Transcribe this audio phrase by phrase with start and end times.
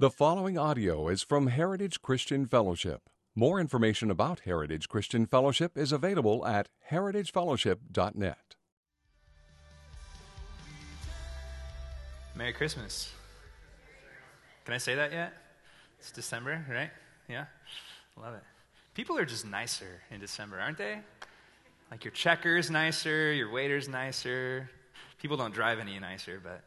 [0.00, 3.10] The following audio is from Heritage Christian Fellowship.
[3.34, 8.54] More information about Heritage Christian Fellowship is available at heritagefellowship.net.
[12.36, 13.10] Merry Christmas.
[14.64, 15.32] Can I say that yet?
[15.98, 16.90] It's December, right?
[17.28, 17.46] Yeah?
[18.16, 18.44] Love it.
[18.94, 21.00] People are just nicer in December, aren't they?
[21.90, 24.70] Like your checker's nicer, your waiter's nicer.
[25.20, 26.62] People don't drive any nicer, but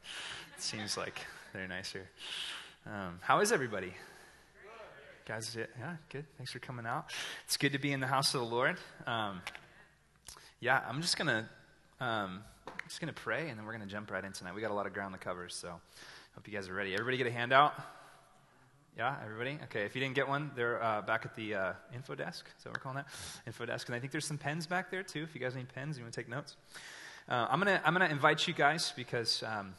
[0.54, 1.21] it seems like
[1.54, 2.09] they're nicer.
[2.86, 3.93] Um, how is everybody?
[5.28, 6.25] Guys, yeah, good.
[6.37, 7.11] Thanks for coming out.
[7.46, 8.78] It's good to be in the house of the Lord.
[9.06, 9.42] Um,
[10.60, 11.47] yeah, I'm just gonna
[12.00, 12.43] um,
[12.87, 14.56] just gonna pray, and then we're gonna jump right in tonight.
[14.56, 15.79] We got a lot of ground to cover, so
[16.33, 16.93] hope you guys are ready.
[16.93, 17.75] Everybody get a handout.
[18.98, 19.59] Yeah, everybody?
[19.65, 22.48] Okay, if you didn't get one, they're uh, back at the uh, info desk.
[22.57, 23.07] Is that what we're calling that?
[23.45, 23.87] Info desk.
[23.87, 26.04] And I think there's some pens back there, too, if you guys need pens, you
[26.04, 26.57] want to take notes.
[27.29, 29.75] Uh, I'm going to I'm gonna invite you guys because um,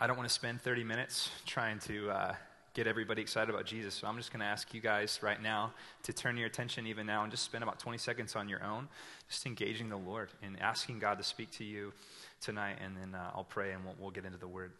[0.00, 2.34] I don't want to spend 30 minutes trying to uh,
[2.74, 3.94] get everybody excited about Jesus.
[3.94, 5.72] So I'm just going to ask you guys right now
[6.04, 8.88] to turn your attention even now and just spend about 20 seconds on your own,
[9.28, 11.92] just engaging the Lord and asking God to speak to you
[12.40, 12.78] tonight.
[12.82, 14.72] And then uh, I'll pray and we'll, we'll get into the word.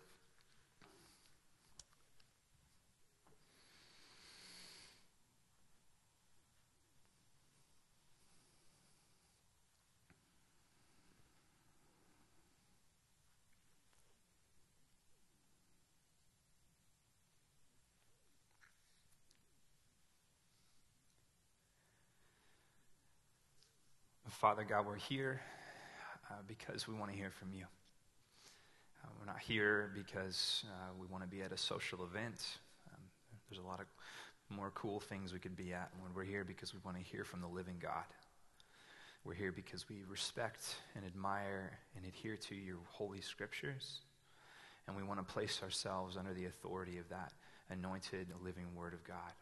[24.42, 25.40] Father God, we're here
[26.28, 27.64] uh, because we want to hear from you.
[29.04, 32.44] Uh, we're not here because uh, we want to be at a social event.
[32.92, 33.00] Um,
[33.48, 33.86] there's a lot of
[34.50, 35.92] more cool things we could be at.
[35.94, 38.02] And we're here because we want to hear from the living God.
[39.24, 44.00] We're here because we respect and admire and adhere to your holy scriptures.
[44.88, 47.32] And we want to place ourselves under the authority of that
[47.70, 49.34] anointed living word of God.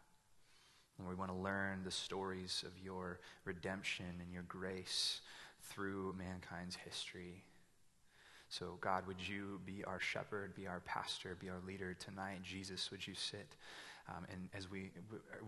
[1.00, 5.22] And we want to learn the stories of your redemption and your grace
[5.62, 7.42] through mankind's history.
[8.50, 12.42] So, God, would you be our shepherd, be our pastor, be our leader tonight?
[12.42, 13.56] Jesus, would you sit?
[14.08, 14.90] Um, and as we,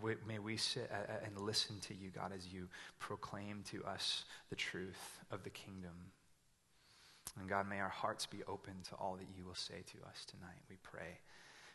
[0.00, 0.90] we, may we sit
[1.24, 2.68] and listen to you, God, as you
[2.98, 6.12] proclaim to us the truth of the kingdom.
[7.38, 10.24] And God, may our hearts be open to all that you will say to us
[10.24, 10.62] tonight.
[10.70, 11.18] We pray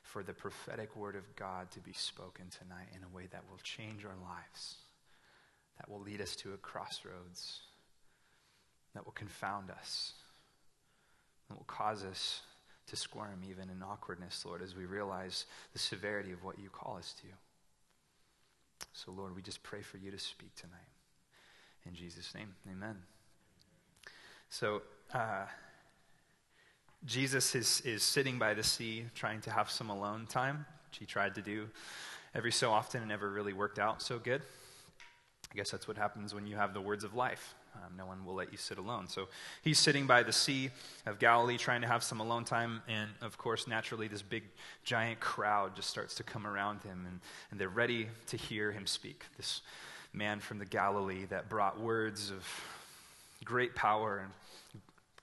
[0.07, 3.59] for the prophetic word of God to be spoken tonight in a way that will
[3.61, 4.75] change our lives,
[5.77, 7.59] that will lead us to a crossroads,
[8.93, 10.13] that will confound us,
[11.49, 12.41] that will cause us
[12.87, 16.97] to squirm even in awkwardness, Lord, as we realize the severity of what you call
[16.97, 17.27] us to.
[18.93, 20.79] So, Lord, we just pray for you to speak tonight.
[21.85, 22.95] In Jesus' name, amen.
[24.49, 24.81] So,
[25.13, 25.45] uh,
[27.05, 31.05] Jesus is, is sitting by the sea trying to have some alone time, which he
[31.05, 31.67] tried to do
[32.35, 34.41] every so often and never really worked out so good.
[35.51, 37.55] I guess that's what happens when you have the words of life.
[37.75, 39.07] Um, no one will let you sit alone.
[39.07, 39.27] So
[39.63, 40.71] he's sitting by the Sea
[41.05, 42.81] of Galilee trying to have some alone time.
[42.87, 44.43] And of course, naturally, this big,
[44.83, 47.05] giant crowd just starts to come around him.
[47.07, 47.19] And,
[47.51, 49.25] and they're ready to hear him speak.
[49.37, 49.61] This
[50.11, 52.45] man from the Galilee that brought words of
[53.45, 54.31] great power and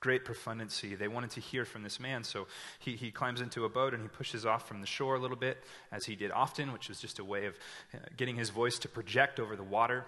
[0.04, 0.94] great profundity.
[0.94, 2.47] They wanted to hear from this man, so
[2.78, 5.37] he, he climbs into a boat and he pushes off from the shore a little
[5.37, 7.54] bit, as he did often, which was just a way of
[7.94, 10.04] uh, getting his voice to project over the water.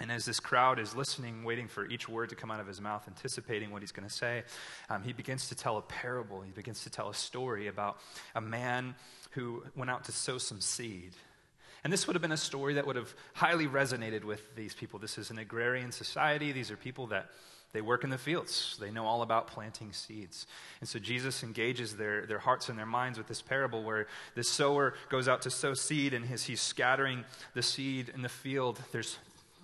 [0.00, 2.80] And as this crowd is listening, waiting for each word to come out of his
[2.80, 4.42] mouth, anticipating what he's going to say,
[4.88, 6.40] um, he begins to tell a parable.
[6.40, 7.98] He begins to tell a story about
[8.34, 8.96] a man
[9.30, 11.12] who went out to sow some seed.
[11.84, 14.98] And this would have been a story that would have highly resonated with these people.
[14.98, 16.50] This is an agrarian society.
[16.50, 17.30] These are people that
[17.72, 18.76] they work in the fields.
[18.80, 20.46] They know all about planting seeds.
[20.80, 24.42] And so Jesus engages their, their hearts and their minds with this parable where the
[24.42, 28.80] sower goes out to sow seed and his, he's scattering the seed in the field.
[28.90, 29.18] There's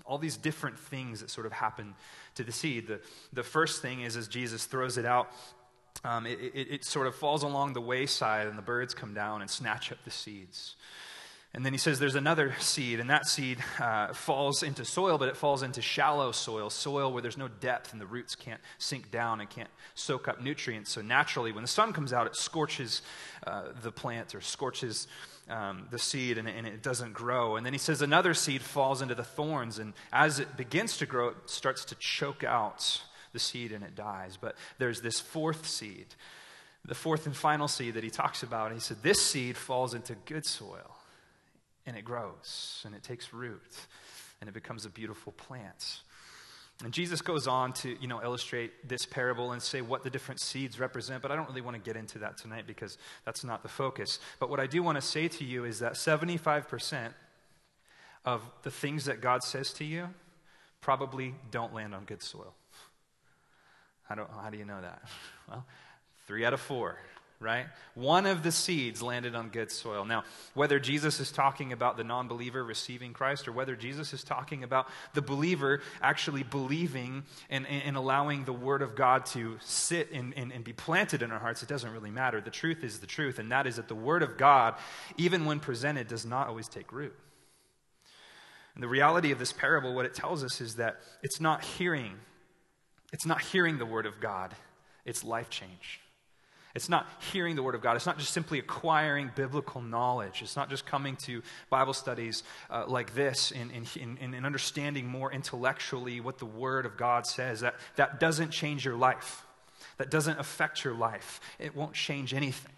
[0.05, 1.95] all these different things that sort of happen
[2.37, 2.87] to the seed.
[2.87, 3.01] The,
[3.33, 5.33] the first thing is as Jesus throws it out,
[6.05, 9.41] um, it, it, it sort of falls along the wayside and the birds come down
[9.41, 10.77] and snatch up the seeds.
[11.57, 15.31] And then he says there's another seed, and that seed uh, falls into soil, but
[15.31, 19.11] it falls into shallow soil, soil where there's no depth and the roots can't sink
[19.11, 20.91] down and can't soak up nutrients.
[20.93, 23.01] So naturally, when the sun comes out, it scorches
[23.47, 25.09] uh, the plant or scorches
[25.49, 27.57] um, the seed and, and it doesn't grow.
[27.57, 31.07] And then he says another seed falls into the thorns, and as it begins to
[31.07, 33.01] grow, it starts to choke out
[33.33, 34.37] the seed and it dies.
[34.39, 36.05] But there's this fourth seed,
[36.85, 38.67] the fourth and final seed that he talks about.
[38.67, 40.96] And he said, This seed falls into good soil
[41.87, 43.73] and it grows and it takes root
[44.41, 46.01] and it becomes a beautiful plant.
[46.85, 50.41] And Jesus goes on to, you know, illustrate this parable and say what the different
[50.41, 53.63] seeds represent, but I don't really want to get into that tonight because that's not
[53.63, 54.19] the focus.
[54.39, 57.15] But what I do want to say to you is that 75%
[58.27, 60.09] of the things that God says to you
[60.83, 62.55] probably don't land on good soil.
[64.03, 65.03] How do, how do you know that?
[65.49, 65.65] Well,
[66.27, 66.99] three out of four
[67.39, 67.67] right?
[67.95, 70.05] One of the seeds landed on good soil.
[70.05, 70.25] Now,
[70.55, 74.65] whether Jesus is talking about the non believer receiving Christ or whether Jesus is talking
[74.65, 80.33] about the believer actually believing and, and, allowing the Word of God to sit and,
[80.37, 82.41] and, and be planted in our hearts, it doesn't really matter.
[82.41, 84.75] The truth is the truth, and that is that the Word of God,
[85.17, 87.15] even when presented, does not always take root.
[88.75, 92.13] And the reality of this parable, what it tells us is that it's not hearing,
[93.13, 94.55] it's not hearing the Word of God,
[95.05, 96.01] it's life change.
[96.77, 97.97] It's not hearing the Word of God.
[97.97, 100.43] It's not just simply acquiring biblical knowledge.
[100.43, 105.07] It's not just coming to Bible studies uh, like this and, and, and, and understanding
[105.07, 107.61] more intellectually what the Word of God says.
[107.61, 109.43] That, that doesn't change your life,
[109.97, 111.41] that doesn't affect your life.
[111.59, 112.73] It won't change anything.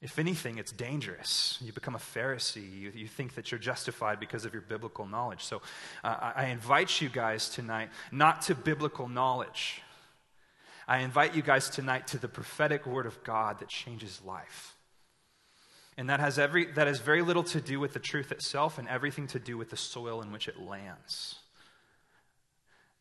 [0.00, 1.58] If anything, it's dangerous.
[1.62, 2.78] You become a Pharisee.
[2.78, 5.44] You, you think that you're justified because of your biblical knowledge.
[5.44, 5.60] So
[6.02, 9.82] uh, I invite you guys tonight not to biblical knowledge,
[10.86, 14.74] I invite you guys tonight to the prophetic word of God that changes life.
[15.96, 18.88] And that has, every, that has very little to do with the truth itself and
[18.88, 21.36] everything to do with the soil in which it lands.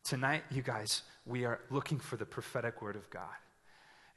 [0.03, 3.24] Tonight, you guys, we are looking for the prophetic word of God.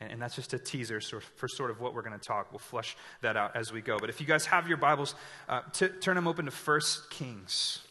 [0.01, 2.53] And, and that's just a teaser for sort of what we're going to talk.
[2.53, 3.99] We'll flush that out as we go.
[3.99, 5.15] But if you guys have your Bibles,
[5.49, 7.86] uh, t- turn them open to First Kings.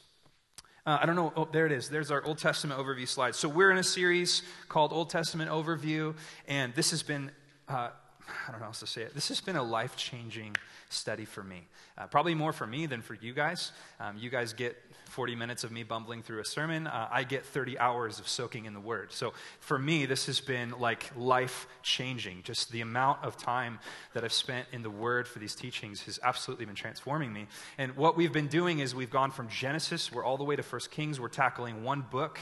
[0.85, 1.33] Uh, I don't know.
[1.35, 1.89] Oh, there it is.
[1.89, 3.33] There's our Old Testament overview slide.
[3.33, 6.13] So we're in a series called Old Testament Overview,
[6.47, 7.31] and this has been.
[7.67, 7.89] Uh,
[8.27, 9.15] I don't know how else to say it.
[9.15, 10.55] This has been a life changing
[10.89, 11.67] study for me.
[11.97, 13.71] Uh, probably more for me than for you guys.
[13.99, 14.77] Um, you guys get
[15.15, 16.87] 40 minutes of me bumbling through a sermon.
[16.87, 19.13] Uh, I get 30 hours of soaking in the Word.
[19.13, 19.31] So
[19.61, 22.43] for me, this has been like life changing.
[22.43, 23.79] Just the amount of time
[24.13, 27.47] that I've spent in the Word for these teachings has absolutely been transforming me.
[27.77, 30.63] And what we've been doing is we've gone from Genesis, we're all the way to
[30.63, 31.17] First Kings.
[31.17, 32.37] We're tackling one book,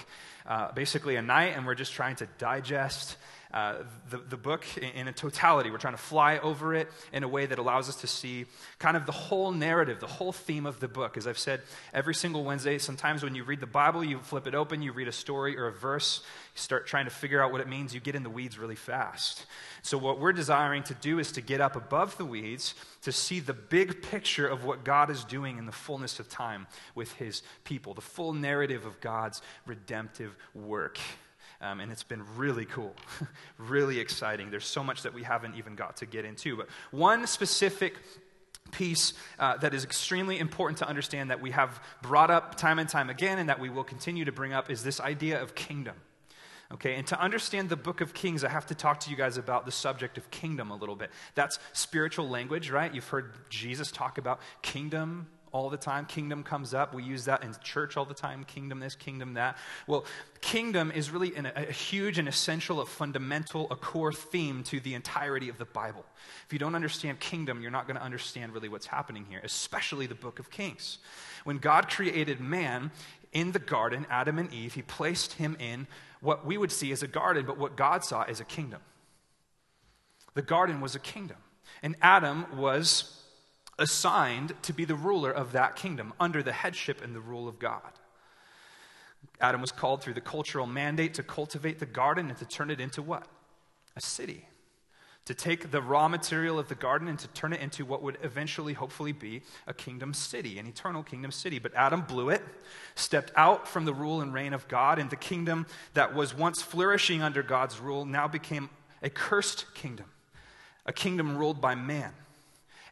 [0.48, 3.18] uh, basically a night, and we're just trying to digest
[3.54, 3.76] uh,
[4.10, 5.70] the, the book in, in, a totality.
[5.70, 8.46] We're trying to fly over it in a way that allows us to see
[8.80, 11.18] kind of the whole narrative, the whole theme of the book.
[11.18, 11.62] As I've said
[11.94, 15.08] every single Wednesday, sometimes when you read the Bible, you flip it open, you read
[15.08, 16.24] a story or a verse,
[16.56, 18.76] you start trying to figure out what it means, you get in the weeds really
[18.76, 19.46] fast.
[19.84, 22.74] So, what we're desiring to do is to get up above the weeds
[23.04, 26.66] to see the big picture of what God is doing in the fullness of time
[26.96, 30.98] with his people, the full narrative of God's redemptive work.
[31.64, 32.94] Um, and it's been really cool,
[33.58, 34.52] really exciting.
[34.52, 36.58] There's so much that we haven't even got to get into.
[36.58, 37.96] But one specific
[38.72, 42.90] piece uh, that is extremely important to understand that we have brought up time and
[42.90, 45.96] time again and that we will continue to bring up is this idea of kingdom.
[46.74, 49.38] Okay, and to understand the book of Kings, I have to talk to you guys
[49.38, 51.12] about the subject of kingdom a little bit.
[51.36, 52.94] That's spiritual language, right?
[52.94, 56.06] You've heard Jesus talk about kingdom, all the time.
[56.06, 56.94] Kingdom comes up.
[56.94, 59.58] We use that in church all the time kingdom this, kingdom that.
[59.88, 60.06] Well,
[60.42, 64.96] kingdom is really an, a huge and essential, a fundamental, a core theme to the
[64.96, 66.04] entirety of the Bible.
[66.46, 70.08] If you don't understand kingdom, you're not going to understand really what's happening here, especially
[70.08, 70.98] the book of Kings.
[71.44, 72.92] When God created man
[73.32, 75.88] in the garden, Adam and Eve, he placed him in
[76.20, 78.82] what we would see as a garden, but what God saw as a kingdom.
[80.34, 81.38] The garden was a kingdom.
[81.82, 83.23] And Adam was
[83.80, 87.60] assigned to be the ruler of that kingdom under the headship and the rule of
[87.60, 87.92] God.
[89.40, 92.80] Adam was called through the cultural mandate to cultivate the garden and to turn it
[92.80, 93.28] into what?
[93.96, 94.48] A city.
[95.26, 98.18] To take the raw material of the garden and to turn it into what would
[98.24, 101.60] eventually, hopefully, be a kingdom city, an eternal kingdom city.
[101.60, 102.44] But Adam blew it,
[102.96, 106.62] stepped out from the rule and reign of God, and the kingdom that was once
[106.62, 108.70] flourishing under God's rule now became
[109.02, 110.08] a cursed kingdom,
[110.86, 112.12] a kingdom ruled by man.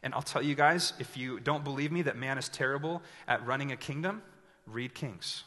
[0.02, 3.44] And I'll tell you guys, if you don't believe me that man is terrible at
[3.46, 4.22] running a kingdom,
[4.66, 5.44] read Kings.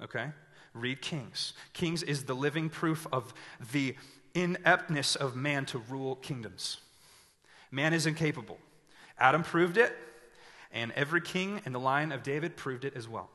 [0.00, 0.28] Okay?
[0.74, 1.52] Read Kings.
[1.72, 3.34] Kings is the living proof of
[3.72, 3.96] the
[4.34, 6.78] ineptness of man to rule kingdoms.
[7.70, 8.58] Man is incapable.
[9.18, 9.96] Adam proved it,
[10.72, 13.28] and every king in the line of David proved it as well.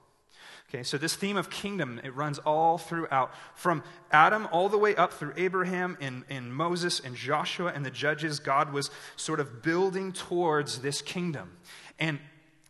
[0.70, 4.96] Okay, so this theme of kingdom, it runs all throughout, from Adam all the way
[4.98, 8.40] up through Abraham and, and Moses and Joshua and the judges.
[8.40, 11.56] God was sort of building towards this kingdom.
[12.00, 12.20] And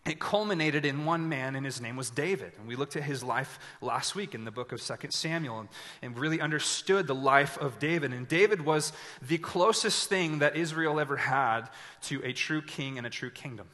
[0.06, 2.54] it culminated in one man, and his name was David.
[2.60, 5.70] And we looked at his life last week in the book of 2 Samuel and,
[6.04, 8.14] and really understood the life of David.
[8.14, 8.94] And David was
[9.28, 11.64] the closest thing that Israel ever had
[12.04, 13.68] to a true king and a true kingdom.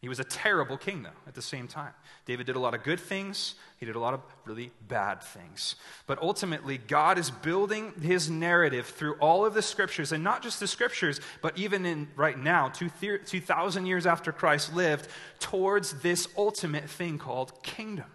[0.00, 1.92] He was a terrible king, though, at the same time.
[2.26, 5.74] David did a lot of good things, he did a lot of really bad things.
[6.06, 10.60] But ultimately, God is building his narrative through all of the scriptures, and not just
[10.60, 15.08] the scriptures, but even in right now, 2,000 years after Christ lived,
[15.40, 18.06] towards this ultimate thing called kingdom.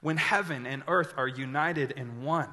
[0.00, 2.48] When heaven and earth are united in one.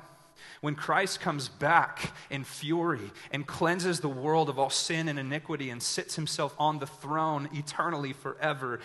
[0.61, 5.69] When Christ comes back in fury and cleanses the world of all sin and iniquity
[5.69, 8.79] and sits himself on the throne eternally forever,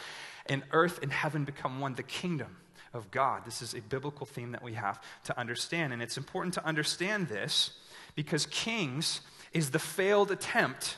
[0.46, 2.56] and earth and heaven become one, the kingdom
[2.92, 3.44] of God.
[3.44, 5.92] This is a biblical theme that we have to understand.
[5.92, 7.72] And it's important to understand this
[8.14, 9.20] because kings
[9.52, 10.96] is the failed attempt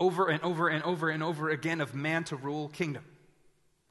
[0.00, 3.04] over and over and over and over again of man to rule kingdom.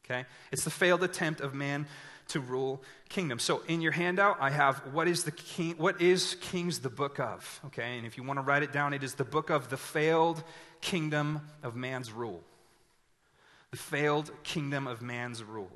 [0.06, 0.26] Okay?
[0.52, 1.88] It's the failed attempt of man
[2.32, 3.40] to rule kingdom.
[3.40, 7.20] So in your handout, I have what is the king, what is Kings the book
[7.20, 7.60] of?
[7.68, 9.78] Okay, and if you want to write it down, it is the book of the
[9.78, 10.44] failed
[10.82, 12.42] kingdom of man's rule.
[13.72, 15.72] The failed kingdom of man's rule.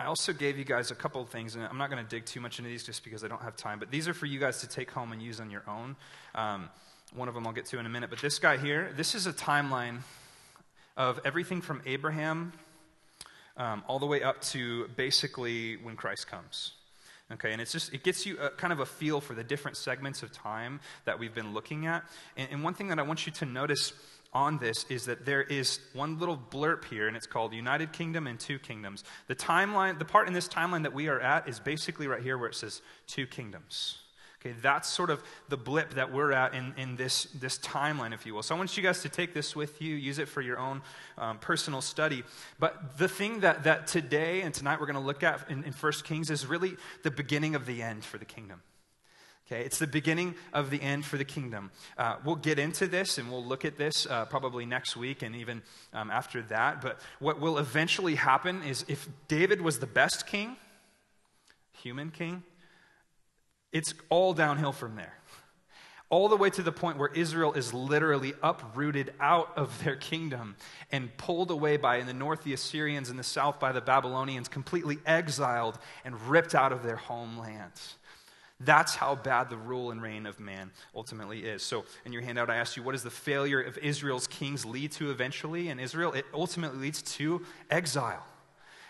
[0.00, 2.24] I also gave you guys a couple of things, and I'm not going to dig
[2.24, 4.38] too much into these just because I don't have time, but these are for you
[4.38, 5.96] guys to take home and use on your own.
[6.36, 6.70] Um,
[7.14, 9.26] one of them I'll get to in a minute, but this guy here, this is
[9.26, 9.98] a timeline
[10.98, 12.52] of everything from Abraham
[13.56, 16.72] um, all the way up to basically when Christ comes.
[17.30, 19.76] Okay, and it's just, it gets you a, kind of a feel for the different
[19.76, 22.04] segments of time that we've been looking at.
[22.36, 23.92] And, and one thing that I want you to notice
[24.32, 28.26] on this is that there is one little blurb here, and it's called United Kingdom
[28.26, 29.04] and Two Kingdoms.
[29.26, 32.38] The timeline, the part in this timeline that we are at is basically right here
[32.38, 33.98] where it says Two Kingdoms.
[34.40, 38.24] Okay, that's sort of the blip that we're at in, in this, this timeline, if
[38.24, 38.42] you will.
[38.44, 40.80] So I want you guys to take this with you, use it for your own
[41.16, 42.22] um, personal study.
[42.60, 45.72] But the thing that, that today and tonight we're going to look at in, in
[45.72, 48.62] 1 Kings is really the beginning of the end for the kingdom.
[49.50, 51.70] Okay, it's the beginning of the end for the kingdom.
[51.96, 55.34] Uh, we'll get into this and we'll look at this uh, probably next week and
[55.34, 55.62] even
[55.94, 56.82] um, after that.
[56.82, 60.56] But what will eventually happen is if David was the best king,
[61.72, 62.42] human king,
[63.72, 65.14] it's all downhill from there.
[66.10, 70.56] All the way to the point where Israel is literally uprooted out of their kingdom
[70.90, 74.48] and pulled away by, in the north, the Assyrians, in the south, by the Babylonians,
[74.48, 77.96] completely exiled and ripped out of their homelands.
[78.60, 81.62] That's how bad the rule and reign of man ultimately is.
[81.62, 84.92] So, in your handout, I asked you, what does the failure of Israel's kings lead
[84.92, 86.12] to eventually in Israel?
[86.12, 88.26] It ultimately leads to exile.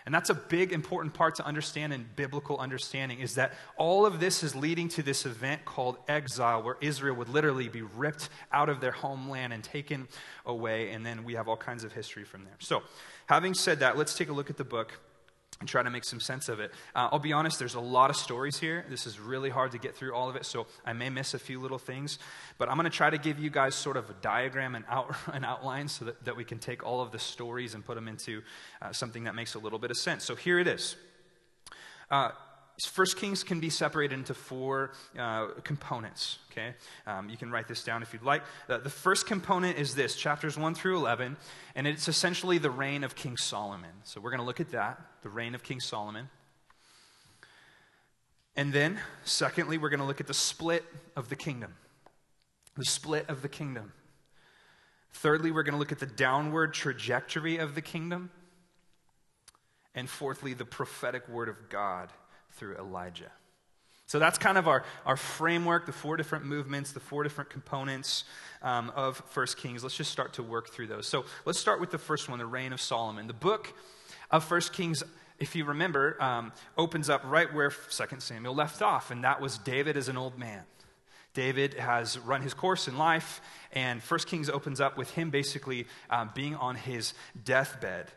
[0.05, 4.19] And that's a big, important part to understand in biblical understanding is that all of
[4.19, 8.69] this is leading to this event called exile, where Israel would literally be ripped out
[8.69, 10.07] of their homeland and taken
[10.45, 10.91] away.
[10.91, 12.55] And then we have all kinds of history from there.
[12.59, 12.83] So,
[13.27, 14.99] having said that, let's take a look at the book
[15.59, 16.71] and try to make some sense of it.
[16.95, 18.85] Uh, I'll be honest, there's a lot of stories here.
[18.89, 21.39] This is really hard to get through all of it, so I may miss a
[21.39, 22.17] few little things.
[22.57, 25.13] But I'm going to try to give you guys sort of a diagram and out,
[25.33, 28.07] an outline so that, that we can take all of the stories and put them
[28.07, 28.41] into
[28.81, 30.23] uh, something that makes a little bit of sense.
[30.23, 30.95] So here it is.
[32.09, 32.31] Uh,
[32.85, 36.39] First Kings can be separated into four uh, components.
[36.51, 36.73] Okay,
[37.05, 38.43] um, you can write this down if you'd like.
[38.67, 41.37] The, the first component is this: chapters one through eleven,
[41.75, 43.91] and it's essentially the reign of King Solomon.
[44.03, 46.29] So we're going to look at that, the reign of King Solomon.
[48.55, 50.83] And then, secondly, we're going to look at the split
[51.15, 51.75] of the kingdom.
[52.75, 53.93] The split of the kingdom.
[55.11, 58.31] Thirdly, we're going to look at the downward trajectory of the kingdom.
[59.95, 62.09] And fourthly, the prophetic word of God
[62.59, 63.31] through Elijah.
[64.05, 68.23] So that's kind of our, our framework, the four different movements, the four different components
[68.63, 69.83] um, of First Kings.
[69.83, 71.07] Let's just start to work through those.
[71.07, 73.27] So let's start with the first one, the reign of Solomon.
[73.27, 73.71] The book
[74.31, 75.03] of First Kings,
[75.37, 79.59] if you remember, um, opens up right where Second Samuel left off, and that was
[79.59, 80.63] David as an old man.
[81.35, 85.85] David has run his course in life, and First Kings opens up with him basically
[86.09, 87.13] um, being on his
[87.45, 88.07] deathbed.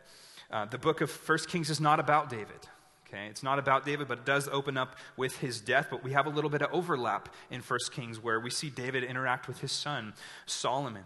[0.49, 2.67] Uh, the book of First Kings is not about David.
[3.13, 5.87] Okay, it's not about David, but it does open up with his death.
[5.91, 9.03] But we have a little bit of overlap in 1 Kings where we see David
[9.03, 10.13] interact with his son,
[10.47, 11.03] Solomon.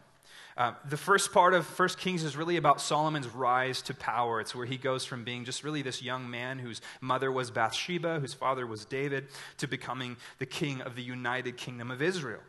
[0.56, 4.40] Uh, the first part of 1 Kings is really about Solomon's rise to power.
[4.40, 8.22] It's where he goes from being just really this young man whose mother was Bathsheba,
[8.22, 12.42] whose father was David, to becoming the king of the united kingdom of Israel.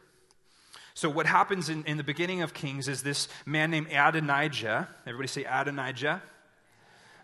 [0.94, 4.88] So, what happens in, in the beginning of Kings is this man named Adonijah.
[5.04, 6.22] Everybody say Adonijah.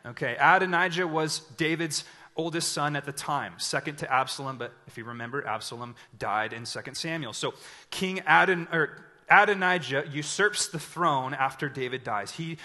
[0.07, 2.05] Okay, Adonijah was David's
[2.37, 6.65] oldest son at the time, second to Absalom, but if you remember, Absalom died in
[6.65, 7.33] 2 Samuel.
[7.33, 7.55] So
[7.91, 12.33] King Adon, or Adonijah usurps the throne after David dies.
[12.33, 12.59] He,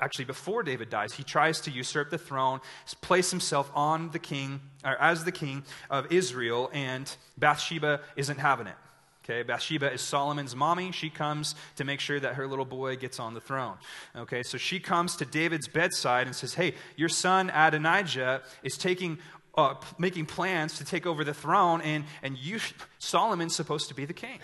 [0.00, 2.60] actually, before David dies, he tries to usurp the throne,
[3.02, 8.68] place himself on the king, or as the king of Israel, and Bathsheba isn't having
[8.68, 8.76] it.
[9.24, 10.90] Okay, Bathsheba is Solomon's mommy.
[10.90, 13.76] She comes to make sure that her little boy gets on the throne.
[14.16, 19.18] Okay, so she comes to David's bedside and says, Hey, your son Adonijah is taking,
[19.54, 22.58] uh, making plans to take over the throne, and, and you,
[22.98, 24.40] Solomon's supposed to be the king.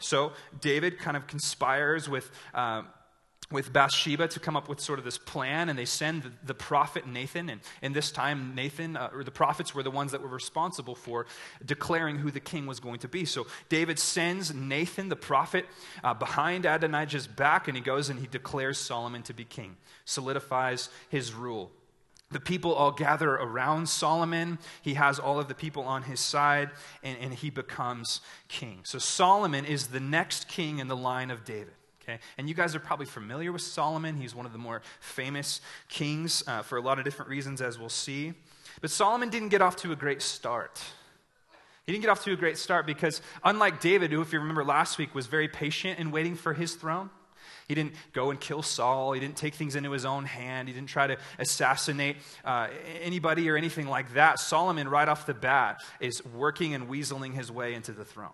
[0.00, 2.88] So David kind of conspires with um,
[3.50, 7.06] with Bathsheba to come up with sort of this plan, and they send the, prophet
[7.06, 7.48] Nathan.
[7.48, 10.94] And, and this time, Nathan, uh, or the prophets, were the ones that were responsible
[10.94, 11.26] for
[11.64, 13.24] declaring who the king was going to be.
[13.24, 15.64] So David sends Nathan, the prophet,
[16.04, 20.90] uh, behind Adonijah's back, and he goes and he declares Solomon to be king, solidifies
[21.08, 21.70] his rule.
[22.30, 24.58] The people all gather around Solomon.
[24.82, 26.68] He has all of the people on his side,
[27.02, 28.80] and, and he becomes king.
[28.82, 31.72] So Solomon is the next king in the line of David.
[32.08, 32.20] Okay?
[32.38, 34.16] And you guys are probably familiar with Solomon.
[34.16, 37.78] He's one of the more famous kings uh, for a lot of different reasons, as
[37.78, 38.32] we'll see.
[38.80, 40.82] But Solomon didn't get off to a great start.
[41.84, 44.64] He didn't get off to a great start because, unlike David, who, if you remember
[44.64, 47.10] last week, was very patient in waiting for his throne,
[47.66, 49.12] he didn't go and kill Saul.
[49.12, 50.68] He didn't take things into his own hand.
[50.68, 52.68] He didn't try to assassinate uh,
[53.02, 54.38] anybody or anything like that.
[54.38, 58.32] Solomon, right off the bat, is working and weaseling his way into the throne.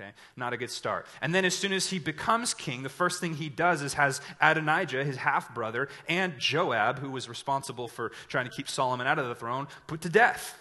[0.00, 1.06] Okay, not a good start.
[1.20, 4.22] And then as soon as he becomes king, the first thing he does is has
[4.40, 9.18] Adonijah, his half brother, and Joab, who was responsible for trying to keep Solomon out
[9.18, 10.56] of the throne, put to death.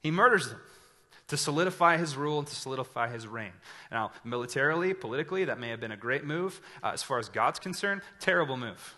[0.00, 0.60] He murders them
[1.28, 3.52] to solidify his rule and to solidify his reign.
[3.90, 6.60] Now, militarily, politically, that may have been a great move.
[6.82, 8.94] Uh, as far as God's concerned, terrible move.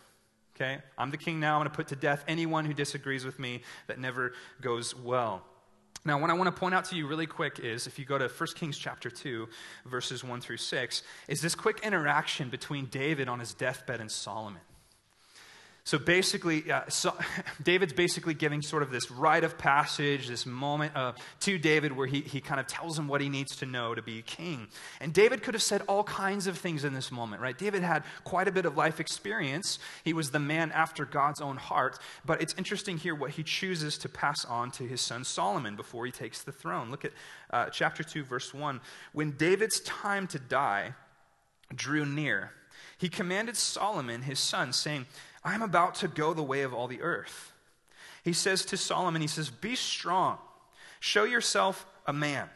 [0.54, 0.78] Okay?
[0.96, 1.54] I'm the king now.
[1.54, 3.62] I'm going to put to death anyone who disagrees with me.
[3.86, 5.42] That never goes well.
[6.08, 8.16] Now, what I want to point out to you really quick is if you go
[8.16, 9.46] to 1 Kings chapter 2,
[9.84, 14.62] verses 1 through 6, is this quick interaction between David on his deathbed and Solomon.
[15.88, 17.16] So basically, uh, so
[17.62, 22.07] David's basically giving sort of this rite of passage, this moment uh, to David where
[22.07, 24.68] he, he kind of tells him what he needs to know to be king.
[25.00, 27.57] And David could have said all kinds of things in this moment, right?
[27.57, 29.78] David had quite a bit of life experience.
[30.04, 31.99] He was the man after God's own heart.
[32.26, 36.04] But it's interesting here what he chooses to pass on to his son Solomon before
[36.04, 36.90] he takes the throne.
[36.90, 37.12] Look at
[37.50, 38.83] uh, chapter 2, verse 1.
[39.14, 40.92] When David's time to die
[41.75, 42.52] drew near,
[42.99, 45.07] he commanded Solomon, his son, saying,
[45.44, 47.53] I'm about to go the way of all the earth.
[48.24, 50.38] He says to Solomon, He says, Be strong,
[51.01, 52.48] show yourself a man.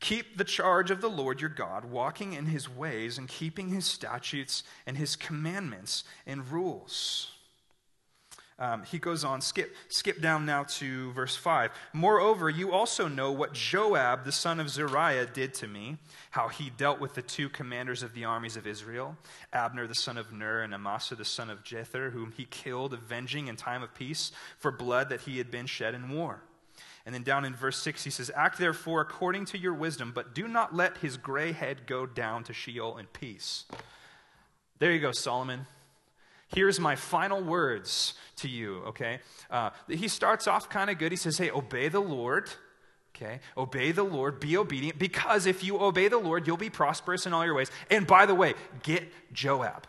[0.00, 3.84] Keep the charge of the Lord your God, walking in his ways and keeping his
[3.84, 7.32] statutes and his commandments and rules.
[8.60, 11.70] Um, he goes on, skip, skip down now to verse 5.
[11.94, 15.96] Moreover, you also know what Joab, the son of Zeruiah, did to me,
[16.32, 19.16] how he dealt with the two commanders of the armies of Israel,
[19.54, 23.48] Abner the son of Ner and Amasa the son of Jether, whom he killed, avenging
[23.48, 26.42] in time of peace for blood that he had been shed in war.
[27.06, 30.34] And then down in verse 6, he says, Act therefore according to your wisdom, but
[30.34, 33.64] do not let his gray head go down to Sheol in peace.
[34.78, 35.66] There you go, Solomon.
[36.54, 39.20] Here's my final words to you, okay?
[39.50, 41.12] Uh, he starts off kind of good.
[41.12, 42.50] He says, Hey, obey the Lord.
[43.14, 43.40] Okay?
[43.56, 47.32] Obey the Lord, be obedient, because if you obey the Lord, you'll be prosperous in
[47.32, 47.70] all your ways.
[47.90, 49.86] And by the way, get Joab.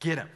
[0.00, 0.28] Get him.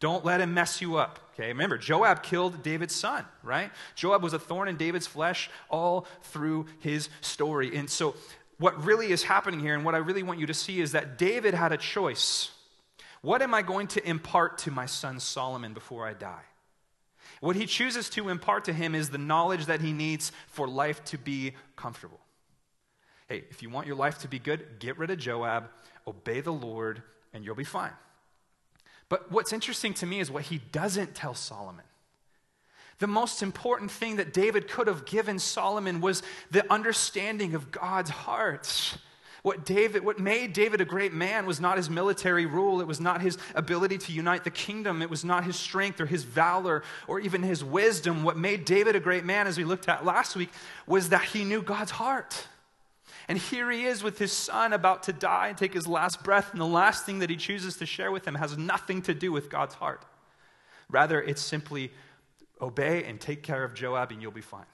[0.00, 1.18] Don't let him mess you up.
[1.34, 1.48] Okay?
[1.48, 3.70] Remember, Joab killed David's son, right?
[3.94, 7.76] Joab was a thorn in David's flesh all through his story.
[7.76, 8.14] And so,
[8.58, 11.16] what really is happening here, and what I really want you to see, is that
[11.16, 12.50] David had a choice.
[13.22, 16.42] What am I going to impart to my son Solomon before I die?
[17.40, 21.04] What he chooses to impart to him is the knowledge that he needs for life
[21.06, 22.20] to be comfortable.
[23.28, 25.68] Hey, if you want your life to be good, get rid of Joab,
[26.06, 27.02] obey the Lord,
[27.32, 27.92] and you'll be fine.
[29.08, 31.84] But what's interesting to me is what he doesn't tell Solomon.
[32.98, 38.10] The most important thing that David could have given Solomon was the understanding of God's
[38.10, 38.98] heart.
[39.42, 42.80] What David, what made David a great man was not his military rule.
[42.80, 45.00] It was not his ability to unite the kingdom.
[45.00, 48.24] It was not his strength or his valor or even his wisdom.
[48.24, 50.50] What made David a great man, as we looked at last week,
[50.86, 52.48] was that he knew God's heart.
[53.28, 56.50] And here he is with his son about to die and take his last breath,
[56.52, 59.30] and the last thing that he chooses to share with him has nothing to do
[59.30, 60.02] with God's heart.
[60.90, 61.92] Rather, it's simply
[62.60, 64.64] obey and take care of Joab, and you'll be fine.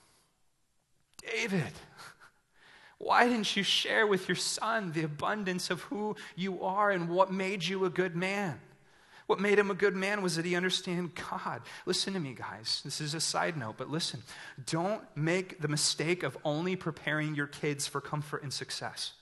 [1.20, 1.72] David.
[3.04, 7.30] Why didn't you share with your son the abundance of who you are and what
[7.30, 8.58] made you a good man?
[9.26, 11.60] What made him a good man was that he understood God.
[11.84, 12.80] Listen to me, guys.
[12.82, 14.22] This is a side note, but listen.
[14.64, 19.12] Don't make the mistake of only preparing your kids for comfort and success.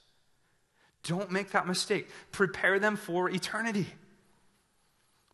[1.03, 2.09] Don't make that mistake.
[2.31, 3.89] Prepare them for eternity.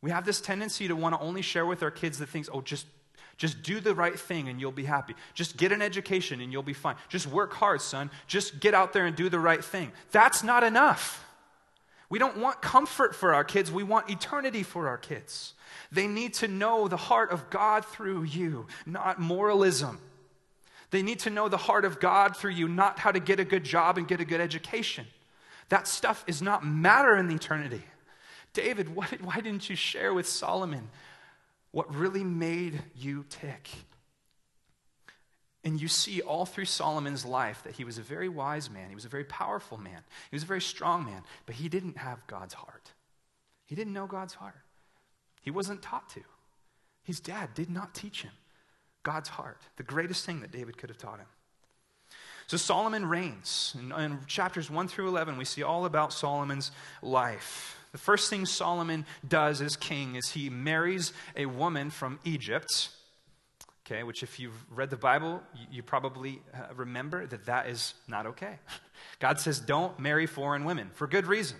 [0.01, 2.63] We have this tendency to want to only share with our kids the things, oh,
[2.63, 2.87] just
[3.39, 5.15] Just do the right thing and you'll be happy.
[5.33, 6.97] Just get an education and you'll be fine.
[7.09, 8.11] Just work hard, son.
[8.27, 9.93] Just get out there and do the right thing.
[10.11, 11.25] That's not enough.
[12.11, 15.55] We don't want comfort for our kids, we want eternity for our kids.
[15.93, 20.01] They need to know the heart of God through you, not moralism.
[20.91, 23.45] They need to know the heart of God through you, not how to get a
[23.45, 25.07] good job and get a good education.
[25.69, 27.83] That stuff is not matter in eternity.
[28.55, 30.89] David, why didn't you share with Solomon
[31.71, 33.69] what really made you tick?
[35.65, 38.89] And you see all through Solomon's life that he was a very wise man.
[38.89, 40.01] He was a very powerful man.
[40.31, 42.93] He was a very strong man, but he didn't have God's heart.
[43.67, 44.55] He didn't know God's heart.
[45.43, 46.21] He wasn't taught to.
[47.03, 48.33] His dad did not teach him
[49.03, 51.27] God's heart, the greatest thing that David could have taught him.
[52.47, 53.75] So Solomon reigns.
[53.79, 56.71] In, in, chapters 1 through 11, we see all about Solomon's
[57.03, 57.79] life.
[57.93, 62.91] The first thing Solomon does as king is he marries a woman from Egypt.
[63.87, 68.27] Okay, which if you've read the Bible, you, probably uh, remember that that is not
[68.27, 68.59] okay.
[69.19, 71.57] God says don't marry foreign women for good reason.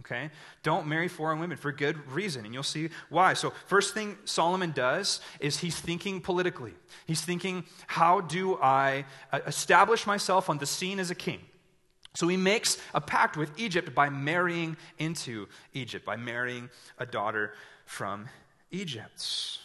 [0.00, 0.30] Okay?
[0.62, 3.34] Don't marry foreign women for good reason, and you'll see why.
[3.34, 6.74] So, first thing Solomon does is he's thinking politically.
[7.06, 11.40] He's thinking, how do I uh, establish myself on the scene as a king?
[12.14, 16.68] So, he makes a pact with Egypt by marrying into Egypt, by marrying
[16.98, 17.54] a daughter
[17.86, 18.28] from
[18.70, 19.58] Egypt.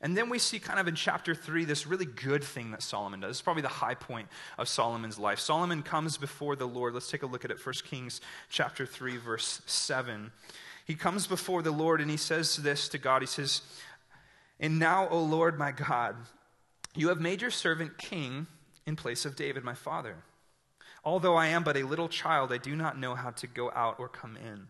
[0.00, 3.20] And then we see kind of in chapter 3 this really good thing that Solomon
[3.20, 3.30] does.
[3.30, 4.28] It's probably the high point
[4.58, 5.38] of Solomon's life.
[5.38, 6.94] Solomon comes before the Lord.
[6.94, 7.64] Let's take a look at it.
[7.64, 10.32] 1 Kings chapter 3 verse 7.
[10.84, 13.22] He comes before the Lord and he says this to God.
[13.22, 13.62] He says,
[14.60, 16.16] "And now, O Lord my God,
[16.94, 18.46] you have made your servant king
[18.86, 20.16] in place of David my father.
[21.06, 24.00] Although I am but a little child, I do not know how to go out
[24.00, 24.68] or come in."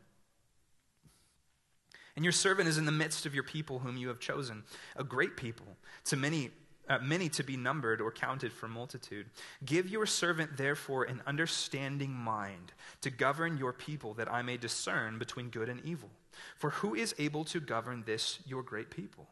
[2.15, 4.65] And your servant is in the midst of your people whom you have chosen,
[4.97, 6.51] a great people, to many,
[6.89, 9.31] uh, many to be numbered or counted for multitude.
[9.65, 15.19] Give your servant, therefore, an understanding mind to govern your people, that I may discern
[15.19, 16.11] between good and evil.
[16.57, 19.29] For who is able to govern this, your great people?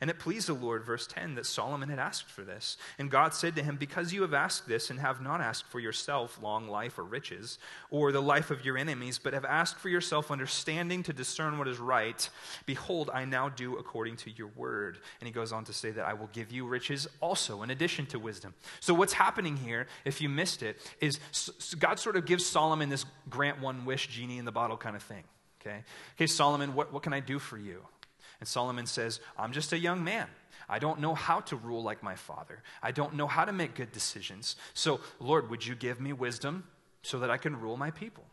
[0.00, 2.76] And it pleased the Lord, verse 10, that Solomon had asked for this.
[2.98, 5.80] And God said to him, Because you have asked this, and have not asked for
[5.80, 7.58] yourself long life or riches,
[7.90, 11.68] or the life of your enemies, but have asked for yourself understanding to discern what
[11.68, 12.28] is right,
[12.66, 14.98] behold, I now do according to your word.
[15.20, 18.06] And he goes on to say that I will give you riches also, in addition
[18.06, 18.54] to wisdom.
[18.80, 21.18] So, what's happening here, if you missed it, is
[21.78, 25.02] God sort of gives Solomon this grant one wish, genie in the bottle kind of
[25.02, 25.24] thing.
[25.60, 25.82] Okay,
[26.14, 27.82] okay Solomon, what, what can I do for you?
[28.40, 30.26] And Solomon says, I'm just a young man.
[30.68, 32.62] I don't know how to rule like my father.
[32.82, 34.56] I don't know how to make good decisions.
[34.74, 36.64] So, Lord, would you give me wisdom
[37.02, 38.24] so that I can rule my people?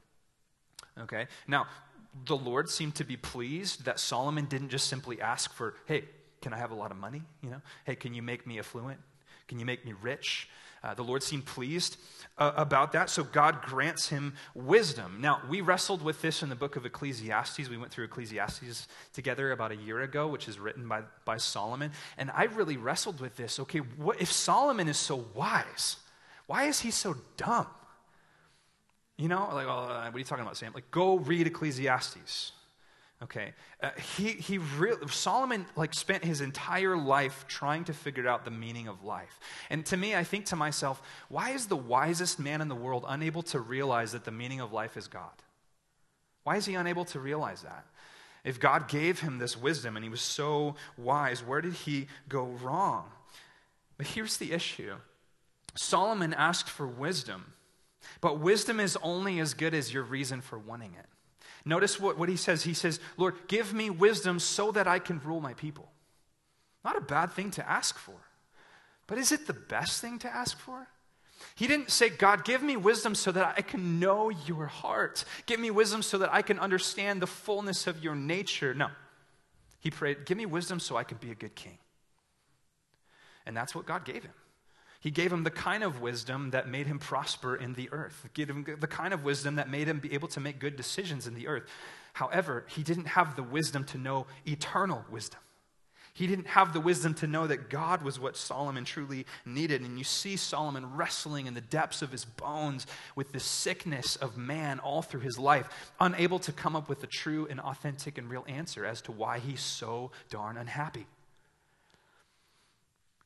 [0.99, 1.27] Okay.
[1.47, 1.67] Now,
[2.25, 6.05] the Lord seemed to be pleased that Solomon didn't just simply ask for, hey,
[6.41, 7.21] can I have a lot of money?
[7.41, 8.99] You know, hey, can you make me affluent?
[9.47, 10.49] Can you make me rich?
[10.83, 11.97] Uh, the Lord seemed pleased
[12.37, 15.19] uh, about that, so God grants him wisdom.
[15.21, 17.69] Now, we wrestled with this in the book of Ecclesiastes.
[17.69, 21.91] We went through Ecclesiastes together about a year ago, which is written by, by Solomon.
[22.17, 23.59] And I really wrestled with this.
[23.59, 25.97] Okay, what, if Solomon is so wise,
[26.47, 27.67] why is he so dumb?
[29.17, 30.71] You know, like, well, uh, what are you talking about, Sam?
[30.73, 32.51] Like, go read Ecclesiastes.
[33.23, 38.43] Okay, uh, he he really Solomon like spent his entire life trying to figure out
[38.43, 39.39] the meaning of life.
[39.69, 43.05] And to me, I think to myself, why is the wisest man in the world
[43.07, 45.31] unable to realize that the meaning of life is God?
[46.43, 47.85] Why is he unable to realize that?
[48.43, 52.43] If God gave him this wisdom and he was so wise, where did he go
[52.43, 53.05] wrong?
[53.97, 54.95] But here's the issue
[55.75, 57.53] Solomon asked for wisdom,
[58.19, 61.05] but wisdom is only as good as your reason for wanting it.
[61.65, 62.63] Notice what, what he says.
[62.63, 65.89] He says, Lord, give me wisdom so that I can rule my people.
[66.83, 68.15] Not a bad thing to ask for.
[69.07, 70.87] But is it the best thing to ask for?
[71.55, 75.25] He didn't say, God, give me wisdom so that I can know your heart.
[75.45, 78.73] Give me wisdom so that I can understand the fullness of your nature.
[78.73, 78.89] No.
[79.79, 81.77] He prayed, Give me wisdom so I can be a good king.
[83.45, 84.33] And that's what God gave him.
[85.03, 88.25] He gave him the kind of wisdom that made him prosper in the earth.
[88.33, 91.27] Gave him the kind of wisdom that made him be able to make good decisions
[91.27, 91.63] in the earth.
[92.13, 95.41] However, he didn't have the wisdom to know eternal wisdom.
[96.13, 99.81] He didn't have the wisdom to know that God was what Solomon truly needed.
[99.81, 104.37] And you see Solomon wrestling in the depths of his bones with the sickness of
[104.37, 108.29] man all through his life, unable to come up with a true and authentic and
[108.29, 111.07] real answer as to why he's so darn unhappy.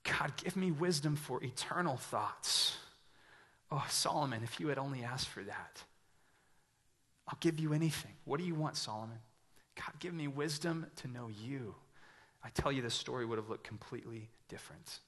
[0.08, 2.78] God, give me wisdom for eternal thoughts.
[3.72, 5.84] Oh, Solomon, if you had only asked for that,
[7.28, 8.14] I'll give you anything.
[8.24, 9.18] What do you want, Solomon?
[9.76, 11.76] God, give me wisdom to know you.
[12.44, 15.00] I tell you, this story would have looked completely different.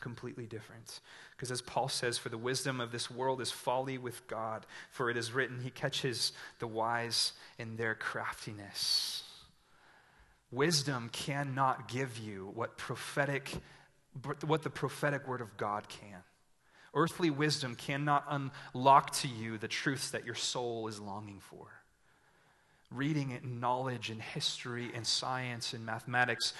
[0.00, 1.00] Completely different.
[1.30, 5.08] Because as Paul says, for the wisdom of this world is folly with God, for
[5.08, 9.22] it is written, He catches the wise in their craftiness.
[10.50, 13.52] Wisdom cannot give you what prophetic
[14.44, 16.22] what the prophetic word of God can.
[16.94, 18.24] Earthly wisdom cannot
[18.74, 21.66] unlock to you the truths that your soul is longing for.
[22.90, 26.54] Reading it, knowledge and history and science and mathematics,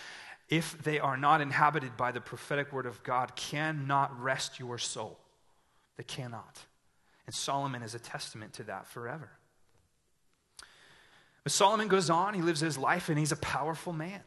[0.48, 5.18] if they are not inhabited by the prophetic word of God, cannot rest your soul.
[5.96, 6.58] They cannot.
[7.26, 9.30] And Solomon is a testament to that forever.
[11.42, 14.20] But Solomon goes on, he lives his life, and he's a powerful man.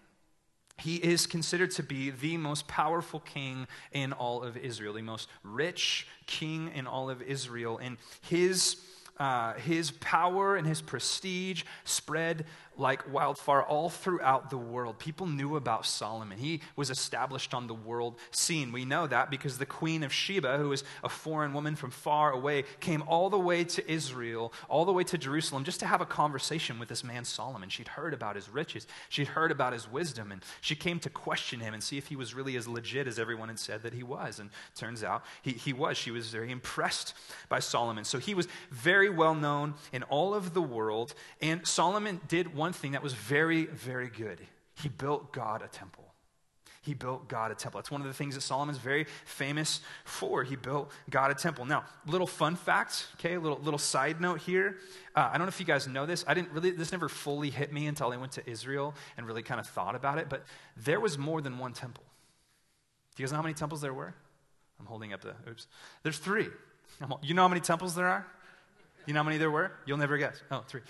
[0.79, 5.29] He is considered to be the most powerful king in all of Israel, the most
[5.43, 7.77] rich king in all of Israel.
[7.77, 8.77] And his,
[9.19, 12.45] uh, his power and his prestige spread
[12.79, 14.97] like wildfire all throughout the world.
[14.97, 16.37] People knew about Solomon.
[16.37, 18.71] He was established on the world scene.
[18.71, 22.31] We know that because the queen of Sheba, who was a foreign woman from far
[22.31, 26.01] away, came all the way to Israel, all the way to Jerusalem, just to have
[26.01, 27.69] a conversation with this man Solomon.
[27.69, 31.59] She'd heard about his riches, she'd heard about his wisdom, and she came to question
[31.59, 34.03] him and see if he was really as legit as everyone had said that he
[34.03, 34.39] was.
[34.39, 35.97] And turns out he, he was.
[35.97, 37.13] She was very impressed
[37.49, 38.05] by Solomon.
[38.05, 41.13] So he was very well known in all of the world.
[41.41, 44.39] And Solomon did one thing that was very, very good.
[44.75, 46.05] He built God a temple.
[46.81, 47.79] He built God a temple.
[47.79, 50.43] That's one of the things that Solomon's very famous for.
[50.43, 51.65] He built God a temple.
[51.65, 54.77] Now, little fun fact, okay, little little side note here.
[55.13, 56.23] Uh, I don't know if you guys know this.
[56.25, 56.71] I didn't really.
[56.71, 59.93] This never fully hit me until I went to Israel and really kind of thought
[59.93, 60.29] about it.
[60.29, 60.45] But
[60.77, 62.05] there was more than one temple.
[63.15, 64.15] Do you guys know how many temples there were?
[64.79, 65.35] I'm holding up the.
[65.49, 65.67] Oops.
[66.03, 66.47] There's three.
[67.21, 68.25] You know how many temples there are?
[69.05, 69.71] You know how many there were?
[69.85, 70.41] You'll never guess.
[70.51, 70.81] Oh, three.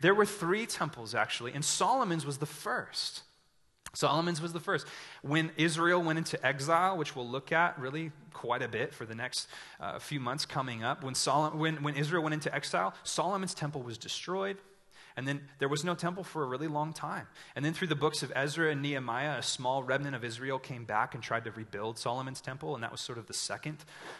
[0.00, 3.22] There were three temples, actually, and Solomon's was the first.
[3.94, 4.86] Solomon's was the first.
[5.22, 9.14] When Israel went into exile, which we'll look at really quite a bit for the
[9.14, 9.48] next
[9.80, 13.82] uh, few months coming up, when, Solomon, when, when Israel went into exile, Solomon's temple
[13.82, 14.58] was destroyed.
[15.16, 17.26] And then there was no temple for a really long time.
[17.56, 20.84] And then through the books of Ezra and Nehemiah, a small remnant of Israel came
[20.84, 22.76] back and tried to rebuild Solomon's temple.
[22.76, 23.78] And that was sort of the second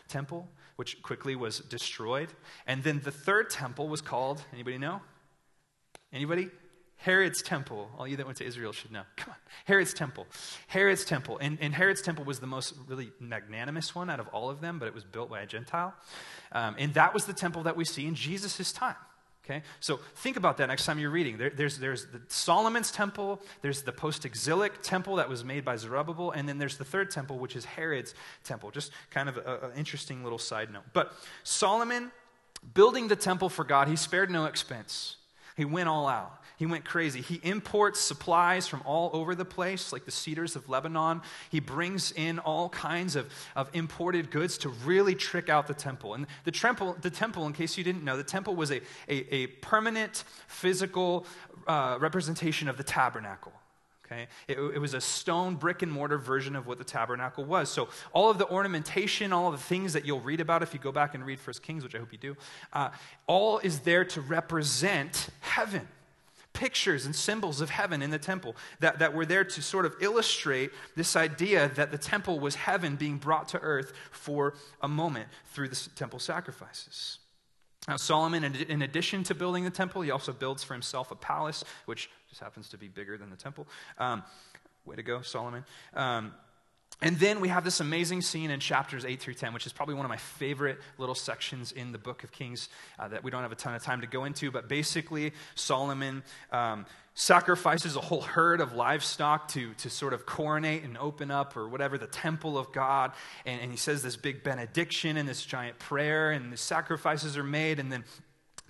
[0.09, 2.28] temple, which quickly was destroyed.
[2.64, 5.00] And then the third temple was called, anybody know?
[6.12, 6.50] Anybody?
[6.98, 7.90] Herod's temple.
[7.98, 9.02] All you that went to Israel should know.
[9.16, 9.36] Come on.
[9.64, 10.28] Herod's temple.
[10.68, 11.36] Herod's temple.
[11.40, 14.78] And, and Herod's temple was the most really magnanimous one out of all of them,
[14.78, 15.94] but it was built by a Gentile.
[16.52, 18.96] Um, and that was the temple that we see in Jesus' time.
[19.48, 19.62] Okay?
[19.80, 21.38] So think about that next time you're reading.
[21.38, 25.76] There, there's, there's the Solomon's temple, there's the post exilic temple that was made by
[25.76, 28.70] Zerubbabel, and then there's the third temple, which is Herod's temple.
[28.70, 30.82] Just kind of an interesting little side note.
[30.92, 32.12] But Solomon,
[32.74, 35.16] building the temple for God, he spared no expense.
[35.56, 36.38] He went all out.
[36.58, 37.20] He went crazy.
[37.20, 41.22] He imports supplies from all over the place, like the cedars of Lebanon.
[41.50, 46.14] He brings in all kinds of, of imported goods to really trick out the temple.
[46.14, 49.34] And the temple, the temple, in case you didn't know, the temple was a, a,
[49.34, 51.26] a permanent physical
[51.68, 53.52] uh, representation of the tabernacle.
[54.04, 54.26] Okay?
[54.48, 57.68] It, it, was a stone, brick and mortar version of what the tabernacle was.
[57.68, 60.80] So, all of the ornamentation, all of the things that you'll read about if you
[60.80, 62.36] go back and read First Kings, which I hope you do,
[62.72, 62.88] uh,
[63.28, 65.86] all is there to represent heaven.
[66.58, 69.94] Pictures and symbols of heaven in the temple that, that were there to sort of
[70.00, 75.28] illustrate this idea that the temple was heaven being brought to earth for a moment
[75.52, 77.20] through the temple sacrifices.
[77.86, 81.62] Now, Solomon, in addition to building the temple, he also builds for himself a palace,
[81.86, 83.68] which just happens to be bigger than the temple.
[83.98, 84.24] Um,
[84.84, 85.64] way to go, Solomon.
[85.94, 86.34] Um,
[87.00, 89.94] and then we have this amazing scene in chapters 8 through 10, which is probably
[89.94, 93.42] one of my favorite little sections in the book of Kings uh, that we don't
[93.42, 94.50] have a ton of time to go into.
[94.50, 100.82] But basically, Solomon um, sacrifices a whole herd of livestock to, to sort of coronate
[100.82, 103.12] and open up or whatever the temple of God.
[103.46, 107.44] And, and he says this big benediction and this giant prayer, and the sacrifices are
[107.44, 107.78] made.
[107.78, 108.02] And then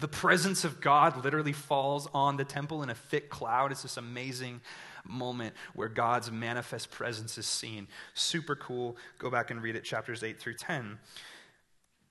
[0.00, 3.72] the presence of God literally falls on the temple in a thick cloud.
[3.72, 4.60] It's this amazing
[5.08, 7.88] moment where God's manifest presence is seen.
[8.14, 8.96] Super cool.
[9.18, 10.98] Go back and read it, chapters 8 through 10.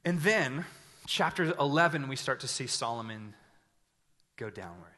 [0.05, 0.65] And then,
[1.05, 3.33] chapter 11, we start to see Solomon
[4.37, 4.97] go downward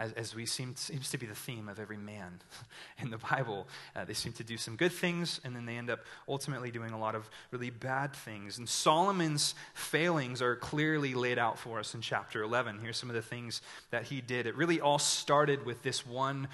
[0.00, 2.40] as, as we seem seems to be the theme of every man
[3.02, 3.68] in the Bible.
[3.94, 6.92] Uh, they seem to do some good things, and then they end up ultimately doing
[6.92, 8.58] a lot of really bad things.
[8.58, 12.78] And Solomon's failings are clearly laid out for us in chapter 11.
[12.80, 14.46] Here's some of the things that he did.
[14.46, 16.48] It really all started with this one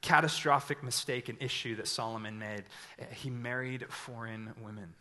[0.00, 2.64] catastrophic mistake and issue that Solomon made.
[3.12, 4.94] He married foreign women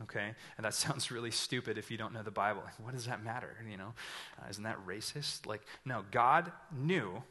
[0.00, 0.34] okay?
[0.56, 2.62] And that sounds really stupid if you don't know the bible.
[2.64, 3.94] Like, what does that matter you know?
[4.40, 5.46] Uh, isn't that racist?
[5.46, 7.22] Like no god knew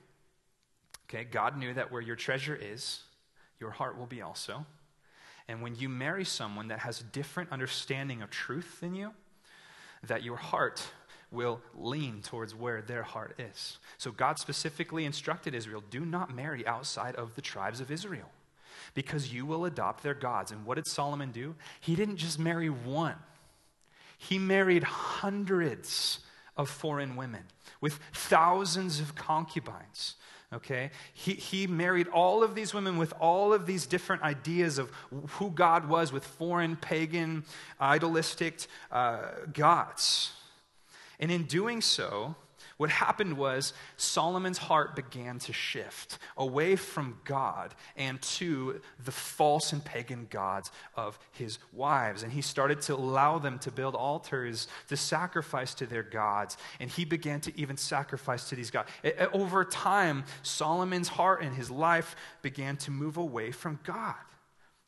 [1.09, 1.25] okay?
[1.25, 3.01] God knew that where your treasure is
[3.59, 4.65] your heart will be also.
[5.47, 9.11] And when you marry someone that has a different understanding of truth than you,
[10.03, 10.83] that your heart
[11.31, 13.77] will lean towards where their heart is.
[13.97, 18.29] So God specifically instructed Israel do not marry outside of the tribes of Israel
[18.93, 20.51] because you will adopt their gods.
[20.51, 21.55] And what did Solomon do?
[21.79, 23.15] He didn't just marry one,
[24.17, 26.19] he married hundreds
[26.57, 27.43] of foreign women
[27.79, 30.15] with thousands of concubines.
[30.53, 30.91] Okay?
[31.13, 35.49] He, he married all of these women with all of these different ideas of who
[35.49, 37.45] God was with foreign, pagan,
[37.79, 40.33] idolistic uh, gods.
[41.21, 42.35] And in doing so,
[42.77, 49.71] what happened was Solomon's heart began to shift away from God and to the false
[49.71, 52.23] and pagan gods of his wives.
[52.23, 56.57] And he started to allow them to build altars to sacrifice to their gods.
[56.79, 58.89] And he began to even sacrifice to these gods.
[59.31, 64.15] Over time, Solomon's heart and his life began to move away from God.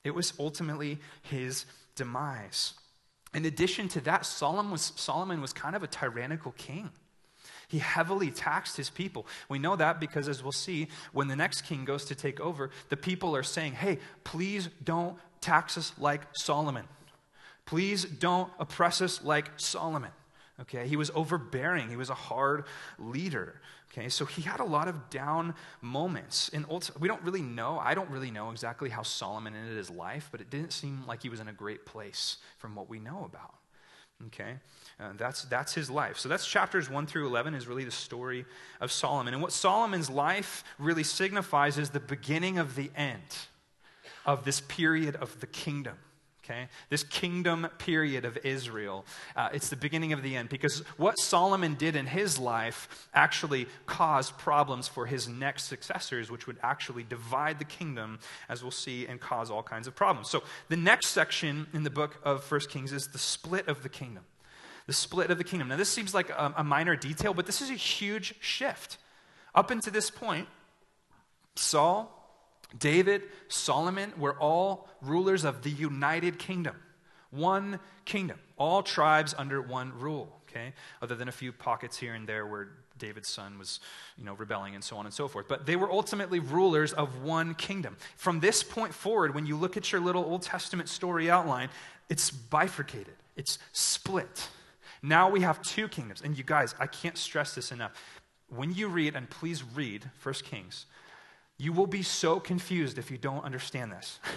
[0.03, 1.65] It was ultimately his
[1.95, 2.73] demise.
[3.33, 6.91] In addition to that, Solomon was, Solomon was kind of a tyrannical king.
[7.67, 9.25] He heavily taxed his people.
[9.49, 12.69] We know that because, as we'll see, when the next king goes to take over,
[12.89, 16.85] the people are saying, hey, please don't tax us like Solomon.
[17.65, 20.11] Please don't oppress us like Solomon.
[20.61, 22.65] Okay, he was overbearing, he was a hard
[22.99, 23.59] leader.
[23.95, 26.49] Okay, so he had a lot of down moments.
[26.49, 26.65] And
[26.99, 30.41] we don't really know, I don't really know exactly how Solomon ended his life, but
[30.41, 33.53] it didn't seem like he was in a great place from what we know about.
[34.27, 34.55] Okay?
[34.99, 36.17] Uh, that's, that's his life.
[36.17, 38.45] So that's chapters 1 through 11 is really the story
[38.81, 39.33] of Solomon.
[39.33, 43.21] And what Solomon's life really signifies is the beginning of the end
[44.25, 45.97] of this period of the kingdom.
[46.43, 46.67] Okay?
[46.89, 49.05] This kingdom period of Israel.
[49.35, 53.67] Uh, it's the beginning of the end because what Solomon did in his life actually
[53.85, 59.07] caused problems for his next successors, which would actually divide the kingdom, as we'll see,
[59.07, 60.29] and cause all kinds of problems.
[60.29, 63.89] So the next section in the book of First Kings is the split of the
[63.89, 64.23] kingdom.
[64.85, 65.69] The split of the kingdom.
[65.69, 68.97] Now, this seems like a, a minor detail, but this is a huge shift.
[69.55, 70.49] Up until this point,
[71.55, 72.22] Saul
[72.77, 76.75] David, Solomon were all rulers of the united kingdom.
[77.29, 80.73] One kingdom, all tribes under one rule, okay?
[81.01, 83.79] Other than a few pockets here and there where David's son was,
[84.17, 85.47] you know, rebelling and so on and so forth.
[85.47, 87.97] But they were ultimately rulers of one kingdom.
[88.17, 91.69] From this point forward, when you look at your little Old Testament story outline,
[92.09, 94.49] it's bifurcated, it's split.
[95.01, 96.21] Now we have two kingdoms.
[96.21, 97.93] And you guys, I can't stress this enough.
[98.47, 100.85] When you read, and please read First Kings,
[101.57, 104.19] you will be so confused if you don't understand this.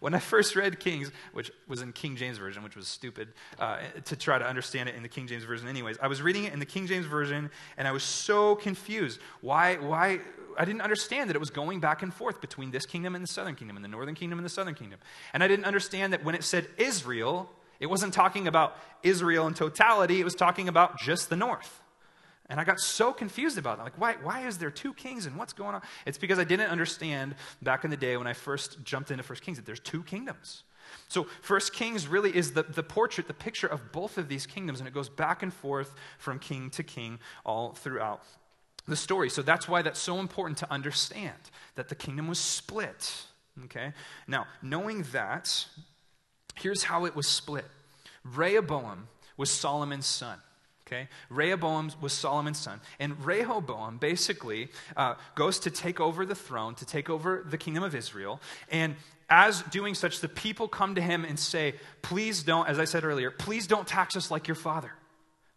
[0.00, 3.28] when I first read Kings, which was in King James Version, which was stupid
[3.58, 6.44] uh, to try to understand it in the King James Version, anyways, I was reading
[6.44, 9.20] it in the King James Version and I was so confused.
[9.40, 9.76] Why?
[9.76, 10.20] Why?
[10.58, 13.28] I didn't understand that it was going back and forth between this kingdom and the
[13.28, 15.00] southern kingdom, and the northern kingdom and the southern kingdom.
[15.32, 19.54] And I didn't understand that when it said Israel, it wasn't talking about Israel in
[19.54, 21.82] totality, it was talking about just the north.
[22.50, 23.84] And I got so confused about that.
[23.84, 25.82] Like, why, why is there two kings and what's going on?
[26.04, 29.42] It's because I didn't understand back in the day when I first jumped into First
[29.42, 30.64] Kings that there's two kingdoms.
[31.08, 34.80] So, First Kings really is the, the portrait, the picture of both of these kingdoms,
[34.80, 38.22] and it goes back and forth from king to king all throughout
[38.86, 39.30] the story.
[39.30, 41.38] So, that's why that's so important to understand
[41.76, 43.24] that the kingdom was split.
[43.64, 43.92] Okay?
[44.28, 45.66] Now, knowing that,
[46.56, 47.66] here's how it was split
[48.24, 50.38] Rehoboam was Solomon's son.
[50.86, 51.08] Okay?
[51.30, 52.80] Rehoboam was Solomon's son.
[52.98, 57.82] And Rehoboam basically uh, goes to take over the throne, to take over the kingdom
[57.82, 58.40] of Israel.
[58.70, 58.96] And
[59.30, 63.04] as doing such, the people come to him and say, Please don't, as I said
[63.04, 64.92] earlier, please don't tax us like your father.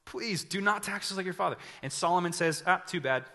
[0.05, 1.57] Please do not tax us like your father.
[1.83, 3.25] And Solomon says, Ah, too bad.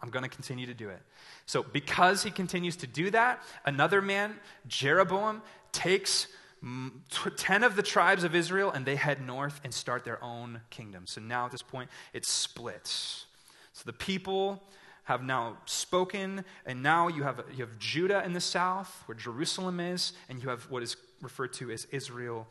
[0.00, 1.00] I'm going to continue to do it.
[1.46, 4.34] So, because he continues to do that, another man,
[4.66, 6.28] Jeroboam, takes
[6.64, 6.92] Mm,
[7.36, 11.06] 10 of the tribes of Israel, and they head north and start their own kingdom.
[11.06, 13.26] So now at this point, it splits.
[13.72, 14.62] So the people
[15.04, 19.80] have now spoken, and now you have, you have Judah in the south, where Jerusalem
[19.80, 22.46] is, and you have what is referred to as Israel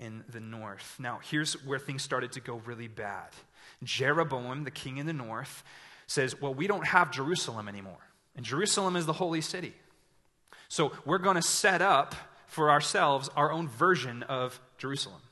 [0.00, 0.96] in the north.
[0.98, 3.28] Now, here's where things started to go really bad.
[3.84, 5.62] Jeroboam, the king in the north,
[6.08, 8.08] says, Well, we don't have Jerusalem anymore.
[8.34, 9.74] And Jerusalem is the holy city.
[10.68, 12.14] So we're going to set up
[12.52, 15.22] for ourselves our own version of Jerusalem.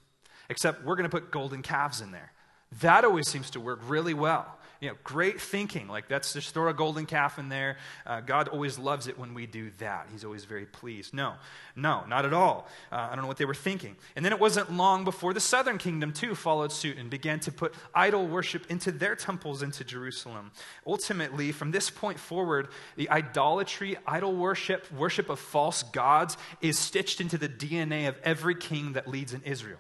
[0.49, 2.33] Except we're going to put golden calves in there.
[2.81, 4.59] That always seems to work really well.
[4.81, 5.89] You know, great thinking.
[5.89, 7.77] Like, that's just throw a golden calf in there.
[8.07, 10.09] Uh, God always loves it when we do that.
[10.11, 11.13] He's always very pleased.
[11.13, 11.35] No,
[11.77, 12.67] no, not at all.
[12.91, 13.97] Uh, I don't know what they were thinking.
[14.17, 17.53] And then it wasn't long before the southern kingdom, too, followed suit and began to
[17.53, 20.51] put idol worship into their temples into Jerusalem.
[20.87, 27.21] Ultimately, from this point forward, the idolatry, idol worship, worship of false gods is stitched
[27.21, 29.79] into the DNA of every king that leads in Israel.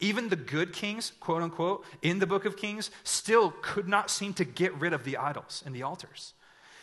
[0.00, 4.32] Even the good kings, quote unquote, in the book of Kings, still could not seem
[4.34, 6.32] to get rid of the idols and the altars.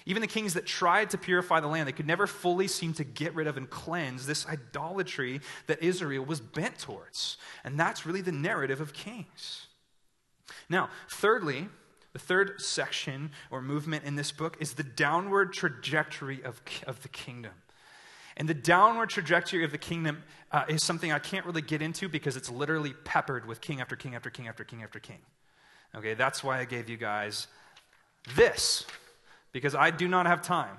[0.06, 3.04] Even the kings that tried to purify the land, they could never fully seem to
[3.04, 7.38] get rid of and cleanse this idolatry that Israel was bent towards.
[7.66, 9.68] And that's really the narrative of Kings.
[10.70, 11.68] Now, thirdly,
[12.14, 17.10] the third section or movement in this book is the downward trajectory of, of the
[17.10, 17.52] kingdom.
[18.38, 22.08] And the downward trajectory of the kingdom uh, is something I can't really get into
[22.08, 25.20] because it's literally peppered with king after king after king after king after king.
[25.96, 27.48] Okay, that's why I gave you guys
[28.36, 28.86] this,
[29.52, 30.78] because I do not have time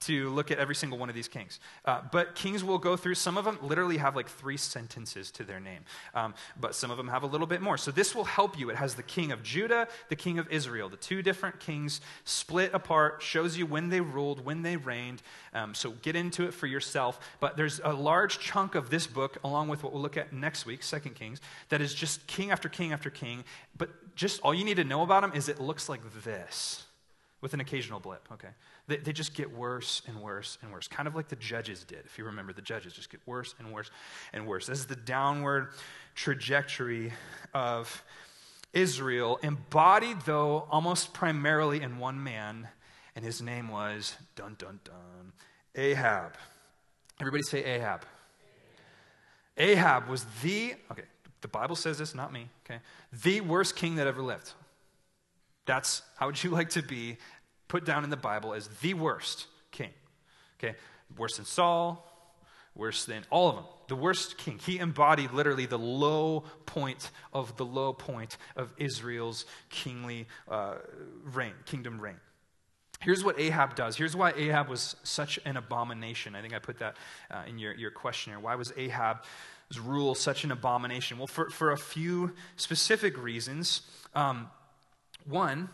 [0.00, 1.60] to look at every single one of these kings.
[1.84, 5.44] Uh, but kings will go through, some of them literally have like three sentences to
[5.44, 5.80] their name,
[6.14, 7.76] um, but some of them have a little bit more.
[7.76, 8.70] So this will help you.
[8.70, 12.72] It has the king of Judah, the king of Israel, the two different kings split
[12.72, 15.22] apart, shows you when they ruled, when they reigned.
[15.52, 17.20] Um, so get into it for yourself.
[17.40, 20.64] But there's a large chunk of this book, along with what we'll look at next
[20.64, 23.44] week, Second Kings, that is just king after king after king.
[23.76, 26.84] But just all you need to know about them is it looks like this
[27.40, 28.48] with an occasional blip, okay?
[28.90, 32.00] They, they just get worse and worse and worse, kind of like the judges did.
[32.06, 33.88] If you remember, the judges just get worse and worse
[34.32, 34.66] and worse.
[34.66, 35.68] This is the downward
[36.16, 37.12] trajectory
[37.54, 38.02] of
[38.72, 42.66] Israel, embodied, though, almost primarily in one man,
[43.14, 45.32] and his name was, dun dun dun,
[45.76, 46.34] Ahab.
[47.20, 48.04] Everybody say Ahab.
[49.56, 51.04] Ahab was the, okay,
[51.42, 52.80] the Bible says this, not me, okay,
[53.22, 54.52] the worst king that ever lived.
[55.64, 57.18] That's how would you like to be
[57.70, 59.90] put down in the Bible as the worst king.
[60.58, 60.76] Okay?
[61.16, 62.04] Worse than Saul,
[62.74, 63.64] worse than all of them.
[63.88, 64.58] The worst king.
[64.58, 70.74] He embodied literally the low point of the low point of Israel's kingly uh,
[71.32, 72.16] reign, kingdom reign.
[73.00, 73.96] Here's what Ahab does.
[73.96, 76.34] Here's why Ahab was such an abomination.
[76.34, 76.96] I think I put that
[77.30, 78.40] uh, in your, your questionnaire.
[78.40, 81.18] Why was Ahab's rule such an abomination?
[81.18, 83.82] Well, for, for a few specific reasons.
[84.14, 84.50] Um,
[85.24, 85.70] one,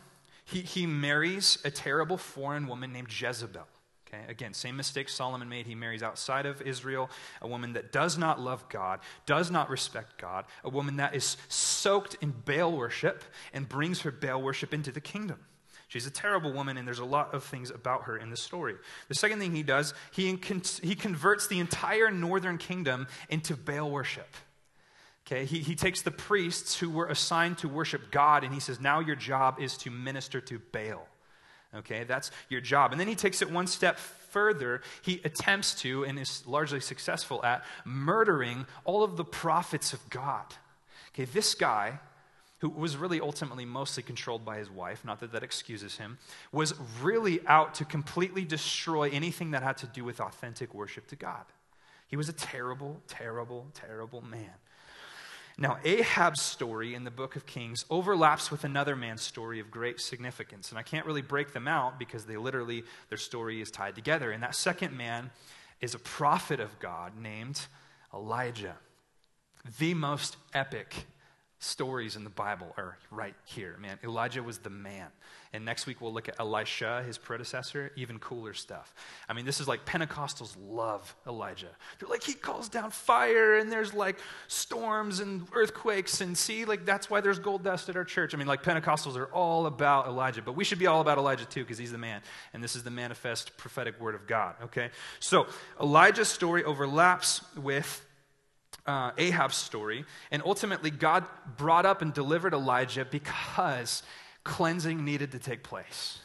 [0.46, 3.66] he, he marries a terrible foreign woman named Jezebel.
[4.06, 5.66] Okay, again, same mistake Solomon made.
[5.66, 7.10] He marries outside of Israel
[7.42, 11.36] a woman that does not love God, does not respect God, a woman that is
[11.48, 15.40] soaked in Baal worship and brings her Baal worship into the kingdom.
[15.88, 18.74] She's a terrible woman, and there's a lot of things about her in the story.
[19.08, 20.38] The second thing he does, he,
[20.82, 24.28] he converts the entire northern kingdom into Baal worship.
[25.26, 28.80] Okay, he, he takes the priests who were assigned to worship God and he says,
[28.80, 31.08] now your job is to minister to Baal.
[31.74, 32.92] Okay, that's your job.
[32.92, 34.82] And then he takes it one step further.
[35.02, 40.44] He attempts to, and is largely successful at, murdering all of the prophets of God.
[41.12, 41.98] Okay, this guy,
[42.58, 46.18] who was really ultimately mostly controlled by his wife, not that that excuses him,
[46.52, 46.72] was
[47.02, 51.44] really out to completely destroy anything that had to do with authentic worship to God.
[52.06, 54.52] He was a terrible, terrible, terrible man.
[55.58, 60.00] Now, Ahab's story in the book of Kings overlaps with another man's story of great
[60.00, 60.68] significance.
[60.70, 64.32] And I can't really break them out because they literally, their story is tied together.
[64.32, 65.30] And that second man
[65.80, 67.66] is a prophet of God named
[68.12, 68.76] Elijah.
[69.78, 71.06] The most epic
[71.58, 73.98] stories in the Bible are right here, man.
[74.04, 75.08] Elijah was the man.
[75.56, 78.94] And next week we'll look at Elisha, his predecessor, even cooler stuff.
[79.26, 81.70] I mean, this is like Pentecostals love Elijah.
[81.98, 86.84] They're like, he calls down fire and there's like storms and earthquakes and see, like
[86.84, 88.34] that's why there's gold dust at our church.
[88.34, 91.46] I mean, like Pentecostals are all about Elijah, but we should be all about Elijah
[91.46, 92.20] too because he's the man.
[92.52, 94.90] And this is the manifest prophetic word of God, okay?
[95.20, 95.46] So
[95.80, 98.04] Elijah's story overlaps with
[98.84, 100.04] uh, Ahab's story.
[100.30, 101.24] And ultimately, God
[101.56, 104.02] brought up and delivered Elijah because
[104.46, 106.20] cleansing needed to take place.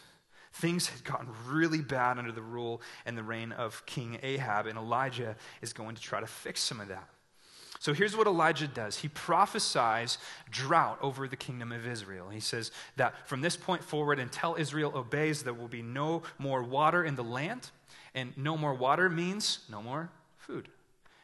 [0.53, 4.77] Things had gotten really bad under the rule and the reign of King Ahab, and
[4.77, 7.07] Elijah is going to try to fix some of that.
[7.79, 8.97] So here's what Elijah does.
[8.97, 10.19] He prophesies
[10.51, 12.29] drought over the kingdom of Israel.
[12.29, 16.61] He says that from this point forward, until Israel obeys, there will be no more
[16.61, 17.71] water in the land.
[18.13, 20.67] And no more water means no more food.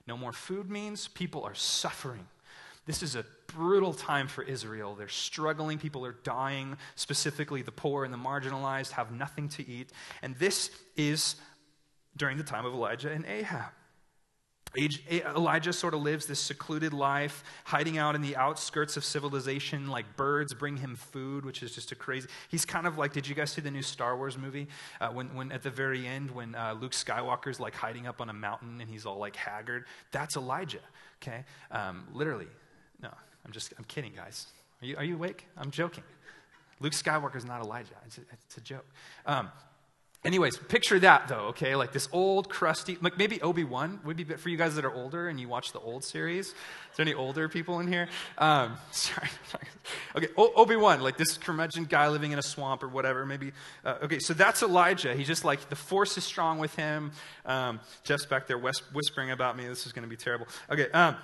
[0.07, 2.25] No more food means people are suffering.
[2.87, 4.95] This is a brutal time for Israel.
[4.95, 5.79] They're struggling.
[5.79, 6.77] People are dying.
[6.95, 9.91] Specifically, the poor and the marginalized have nothing to eat.
[10.21, 11.35] And this is
[12.15, 13.71] during the time of Elijah and Ahab.
[14.77, 19.87] Elijah sort of lives this secluded life, hiding out in the outskirts of civilization.
[19.87, 22.27] Like birds bring him food, which is just a crazy.
[22.49, 24.67] He's kind of like, did you guys see the new Star Wars movie?
[24.99, 28.29] Uh, when, when at the very end, when uh, Luke Skywalker's like hiding up on
[28.29, 30.83] a mountain and he's all like haggard, that's Elijah.
[31.21, 32.47] Okay, um, literally.
[33.01, 33.09] No,
[33.47, 34.47] I'm just, I'm kidding, guys.
[34.81, 35.47] Are you, are you awake?
[35.57, 36.03] I'm joking.
[36.79, 37.95] Luke Skywalker is not Elijah.
[38.05, 38.85] It's a, it's a joke.
[39.25, 39.49] Um,
[40.25, 41.75] Anyways, picture that though, okay?
[41.75, 44.93] Like this old, crusty, like maybe Obi Wan would be for you guys that are
[44.93, 46.47] older and you watch the old series.
[46.47, 46.53] Is
[46.97, 48.09] there any older people in here?
[48.37, 49.29] Um, sorry.
[50.15, 53.25] Okay, Obi Wan, like this curmudgeon guy living in a swamp or whatever.
[53.25, 53.53] Maybe.
[53.85, 55.13] Uh, okay, so that's Elijah.
[55.13, 57.11] He's just like the force is strong with him.
[57.45, 59.67] Um, Jeff's back there whispering about me.
[59.67, 60.47] This is going to be terrible.
[60.69, 60.89] Okay.
[60.91, 61.15] Um,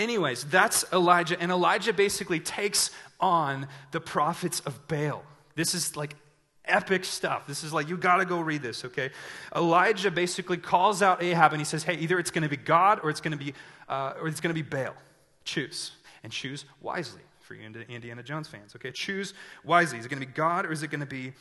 [0.00, 2.90] anyways, that's Elijah, and Elijah basically takes
[3.20, 5.22] on the prophets of Baal.
[5.54, 6.16] This is like
[6.64, 7.46] epic stuff.
[7.46, 9.10] This is like, you got to go read this, okay?
[9.54, 13.00] Elijah basically calls out Ahab and he says, hey, either it's going to be God
[13.02, 13.54] or it's going to be,
[13.88, 14.94] uh, or it's going to be Baal.
[15.44, 15.92] Choose.
[16.22, 18.92] And choose wisely for you Indiana Jones fans, okay?
[18.92, 19.34] Choose
[19.64, 19.98] wisely.
[19.98, 21.32] Is it going to be God or is it going to be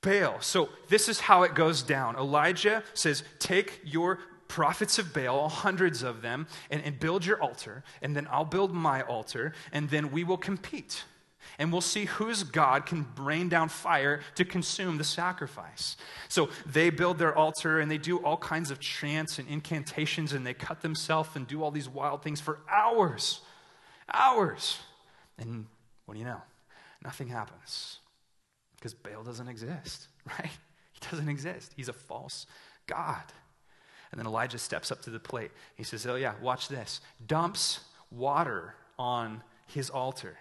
[0.00, 0.40] Baal?
[0.40, 2.16] So this is how it goes down.
[2.16, 4.18] Elijah says, take your
[4.52, 8.74] prophets of Baal, hundreds of them, and, and build your altar, and then I'll build
[8.74, 11.04] my altar, and then we will compete
[11.58, 15.96] and we'll see whose God can rain down fire to consume the sacrifice.
[16.28, 20.46] So they build their altar and they do all kinds of chants and incantations and
[20.46, 23.40] they cut themselves and do all these wild things for hours.
[24.12, 24.78] Hours.
[25.36, 25.66] And
[26.06, 26.40] what do you know?
[27.04, 27.98] Nothing happens
[28.76, 30.06] because Baal doesn't exist,
[30.38, 30.50] right?
[30.92, 31.72] He doesn't exist.
[31.76, 32.46] He's a false
[32.86, 33.24] God.
[34.12, 35.50] And then Elijah steps up to the plate.
[35.74, 37.00] He says, Oh, yeah, watch this.
[37.26, 40.36] Dumps water on his altar.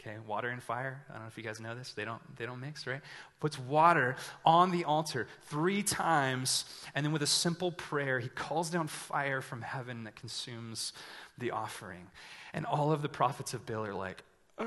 [0.00, 1.02] Okay, water and fire.
[1.10, 1.92] I don't know if you guys know this.
[1.92, 3.00] They don't, they don't mix, right?
[3.40, 4.14] Puts water
[4.44, 6.64] on the altar three times,
[6.94, 10.92] and then with a simple prayer, he calls down fire from heaven that consumes
[11.38, 12.06] the offering.
[12.54, 14.22] And all of the prophets of Baal are like,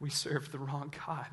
[0.00, 1.26] we serve the wrong God.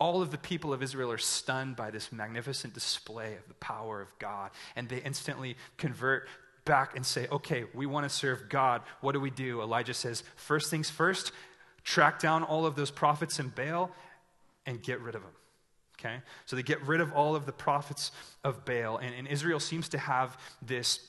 [0.00, 4.00] All of the people of Israel are stunned by this magnificent display of the power
[4.00, 6.26] of God, and they instantly convert
[6.64, 8.82] back and say, okay, we want to serve God.
[9.00, 9.60] What do we do?
[9.60, 11.32] Elijah says, first things first,
[11.84, 13.90] track down all of those prophets in Baal
[14.66, 15.32] and get rid of them.
[15.98, 16.16] Okay?
[16.46, 18.12] So they get rid of all of the prophets
[18.44, 18.98] of Baal.
[18.98, 21.00] And, and Israel seems to have this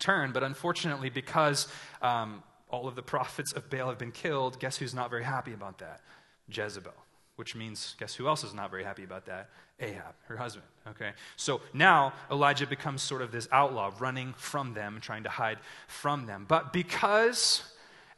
[0.00, 1.68] turn, but unfortunately, because
[2.02, 5.52] um, all of the prophets of Baal have been killed, guess who's not very happy
[5.52, 6.00] about that?
[6.48, 7.03] Jezebel.
[7.36, 9.50] Which means, guess who else is not very happy about that?
[9.80, 10.66] Ahab, her husband.
[10.88, 11.12] Okay?
[11.36, 15.58] So now Elijah becomes sort of this outlaw, running from them, trying to hide
[15.88, 16.44] from them.
[16.48, 17.62] But because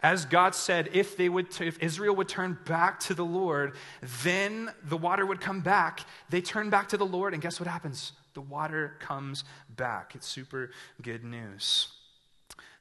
[0.02, 3.74] as God said, if, they would, if Israel would turn back to the Lord,
[4.22, 6.00] then the water would come back.
[6.28, 8.12] They turn back to the Lord, and guess what happens?
[8.34, 9.44] The water comes
[9.74, 10.14] back.
[10.14, 11.88] It's super good news.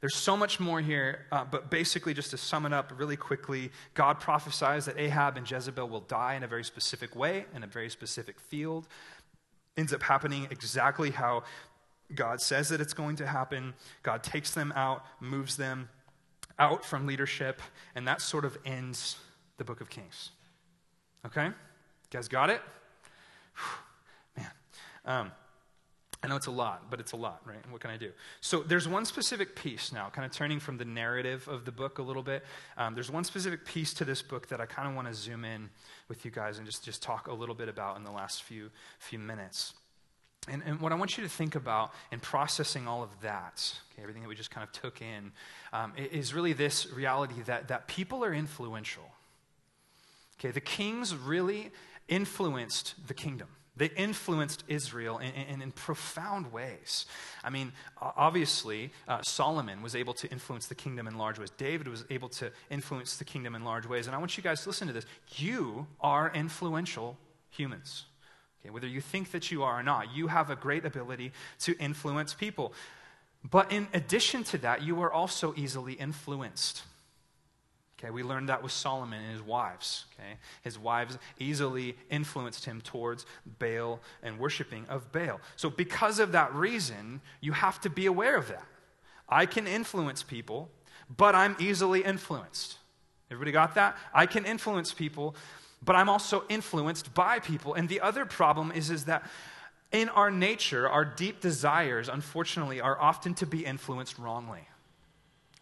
[0.01, 3.71] There's so much more here, uh, but basically, just to sum it up really quickly,
[3.93, 7.67] God prophesies that Ahab and Jezebel will die in a very specific way, in a
[7.67, 8.87] very specific field.
[9.77, 11.43] Ends up happening exactly how
[12.13, 13.73] God says that it's going to happen.
[14.03, 15.89] God takes them out, moves them
[16.59, 17.61] out from leadership,
[17.95, 19.17] and that sort of ends
[19.57, 20.31] the book of Kings.
[21.25, 21.45] Okay?
[21.45, 21.53] You
[22.11, 22.61] guys got it?
[24.37, 24.51] Man.
[25.05, 25.31] Um,
[26.25, 27.59] I know it's a lot, but it's a lot, right?
[27.69, 28.11] what can I do?
[28.41, 31.99] So there's one specific piece now, kind of turning from the narrative of the book
[31.99, 32.43] a little bit.
[32.77, 35.45] Um, there's one specific piece to this book that I kind of want to zoom
[35.45, 35.69] in
[36.07, 38.71] with you guys and just, just talk a little bit about in the last few,
[38.97, 39.75] few minutes.
[40.47, 44.01] And, and, what I want you to think about in processing all of that, okay,
[44.01, 45.31] everything that we just kind of took in,
[45.73, 49.11] um, is really this reality that, that people are influential.
[50.39, 51.71] Okay, the kings really
[52.07, 53.47] influenced the kingdom.
[53.77, 57.05] They influenced Israel in, in, in profound ways.
[57.43, 61.49] I mean, obviously, uh, Solomon was able to influence the kingdom in large ways.
[61.57, 64.07] David was able to influence the kingdom in large ways.
[64.07, 65.05] And I want you guys to listen to this.
[65.35, 67.17] You are influential
[67.49, 68.05] humans.
[68.61, 71.77] Okay, whether you think that you are or not, you have a great ability to
[71.77, 72.73] influence people.
[73.43, 76.83] But in addition to that, you are also easily influenced.
[77.97, 80.05] Okay, we learned that with Solomon and his wives.
[80.13, 80.33] Okay,
[80.63, 83.25] his wives easily influenced him towards
[83.59, 85.39] Baal and worshiping of Baal.
[85.55, 88.65] So, because of that reason, you have to be aware of that.
[89.29, 90.69] I can influence people,
[91.15, 92.77] but I'm easily influenced.
[93.31, 93.97] Everybody got that?
[94.13, 95.35] I can influence people,
[95.83, 97.73] but I'm also influenced by people.
[97.73, 99.23] And the other problem is, is that
[99.91, 104.67] in our nature, our deep desires, unfortunately, are often to be influenced wrongly.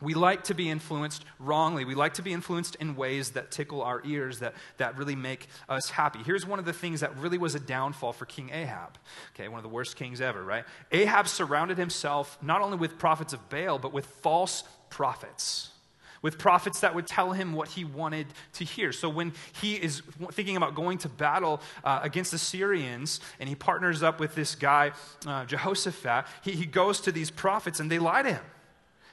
[0.03, 1.85] We like to be influenced wrongly.
[1.85, 5.47] We like to be influenced in ways that tickle our ears, that, that really make
[5.69, 6.19] us happy.
[6.23, 8.97] Here's one of the things that really was a downfall for King Ahab.
[9.33, 10.65] Okay, one of the worst kings ever, right?
[10.91, 15.69] Ahab surrounded himself not only with prophets of Baal, but with false prophets
[16.23, 18.91] with prophets that would tell him what he wanted to hear.
[18.91, 20.01] So when he is
[20.31, 24.55] thinking about going to battle uh, against the Syrians and he partners up with this
[24.55, 24.93] guy,
[25.27, 28.43] uh, Jehoshaphat, he, he goes to these prophets and they lie to him.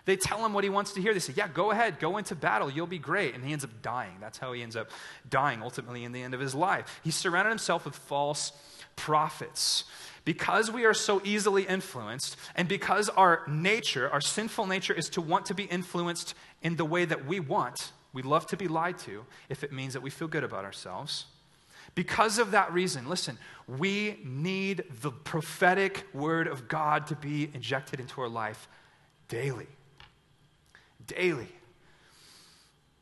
[0.05, 1.13] They tell him what he wants to hear.
[1.13, 3.35] They say, Yeah, go ahead, go into battle, you'll be great.
[3.35, 4.17] And he ends up dying.
[4.21, 4.91] That's how he ends up
[5.29, 7.01] dying ultimately in the end of his life.
[7.05, 8.53] He surrounded himself with false
[8.97, 9.85] prophets.
[10.25, 15.23] Because we are so easily influenced, and because our nature, our sinful nature, is to
[15.23, 18.99] want to be influenced in the way that we want, we love to be lied
[18.99, 21.25] to if it means that we feel good about ourselves.
[21.95, 27.99] Because of that reason, listen, we need the prophetic word of God to be injected
[27.99, 28.69] into our life
[29.29, 29.69] daily
[31.11, 31.49] daily.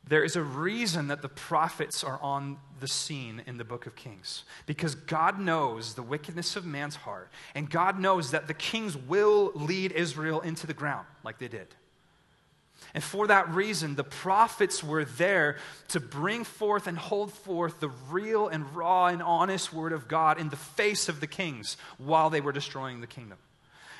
[0.07, 3.95] There is a reason that the prophets are on the scene in the book of
[3.95, 4.43] Kings.
[4.65, 9.51] Because God knows the wickedness of man's heart, and God knows that the kings will
[9.53, 11.67] lead Israel into the ground like they did.
[12.93, 15.57] And for that reason, the prophets were there
[15.89, 20.39] to bring forth and hold forth the real and raw and honest word of God
[20.39, 23.37] in the face of the kings while they were destroying the kingdom.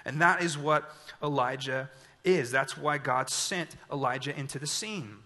[0.05, 0.91] And that is what
[1.22, 1.89] Elijah
[2.24, 2.51] is.
[2.51, 5.17] That's why God sent Elijah into the scene.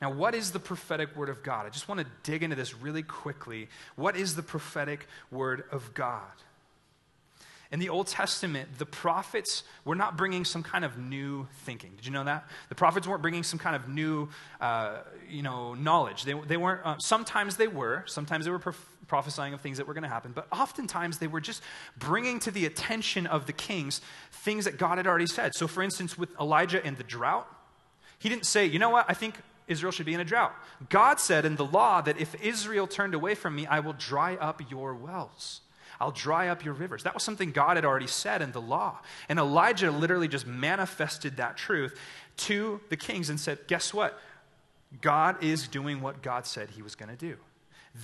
[0.00, 1.64] Now, what is the prophetic word of God?
[1.66, 3.68] I just want to dig into this really quickly.
[3.96, 6.22] What is the prophetic word of God?
[7.72, 11.92] In the Old Testament, the prophets were not bringing some kind of new thinking.
[11.96, 12.46] Did you know that?
[12.68, 14.28] The prophets weren't bringing some kind of new,
[14.60, 14.98] uh,
[15.28, 16.24] you know, knowledge.
[16.24, 16.86] They, they weren't.
[16.86, 18.04] Uh, sometimes they were.
[18.06, 18.60] Sometimes they were
[19.06, 20.32] prophesying of things that were going to happen.
[20.32, 21.62] But oftentimes they were just
[21.98, 24.00] bringing to the attention of the kings
[24.32, 25.54] things that God had already said.
[25.54, 27.48] So, for instance, with Elijah and the drought,
[28.18, 29.36] he didn't say, you know what, I think
[29.68, 30.54] Israel should be in a drought.
[30.88, 34.36] God said in the law that if Israel turned away from me, I will dry
[34.36, 35.60] up your wells.
[35.98, 37.02] I'll dry up your rivers.
[37.04, 39.00] That was something God had already said in the law.
[39.28, 41.98] And Elijah literally just manifested that truth
[42.38, 44.20] to the kings and said, Guess what?
[45.00, 47.36] God is doing what God said he was going to do.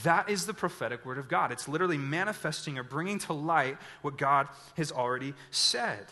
[0.04, 1.52] That is the prophetic word of God.
[1.52, 6.06] It's literally manifesting or bringing to light what God has already said.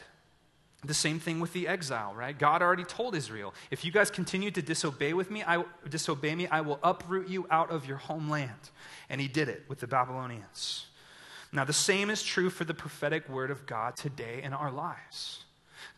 [0.84, 2.38] The same thing with the exile, right?
[2.38, 6.46] God already told Israel, if you guys continue to disobey with me, I disobey me,
[6.46, 8.70] I will uproot you out of your homeland.
[9.08, 10.86] And he did it with the Babylonians.
[11.52, 15.44] Now, the same is true for the prophetic word of God today in our lives.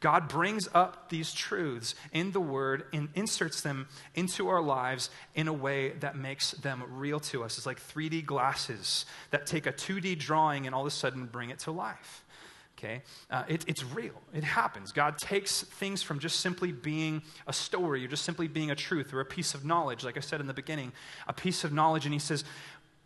[0.00, 5.48] God brings up these truths in the Word and inserts them into our lives in
[5.48, 7.58] a way that makes them real to us.
[7.58, 11.50] It's like 3D glasses that take a 2D drawing and all of a sudden bring
[11.50, 12.24] it to life.
[12.78, 13.02] Okay?
[13.30, 14.20] Uh, it, it's real.
[14.34, 14.90] It happens.
[14.90, 19.14] God takes things from just simply being a story or just simply being a truth
[19.14, 20.92] or a piece of knowledge, like I said in the beginning,
[21.28, 22.44] a piece of knowledge, and He says,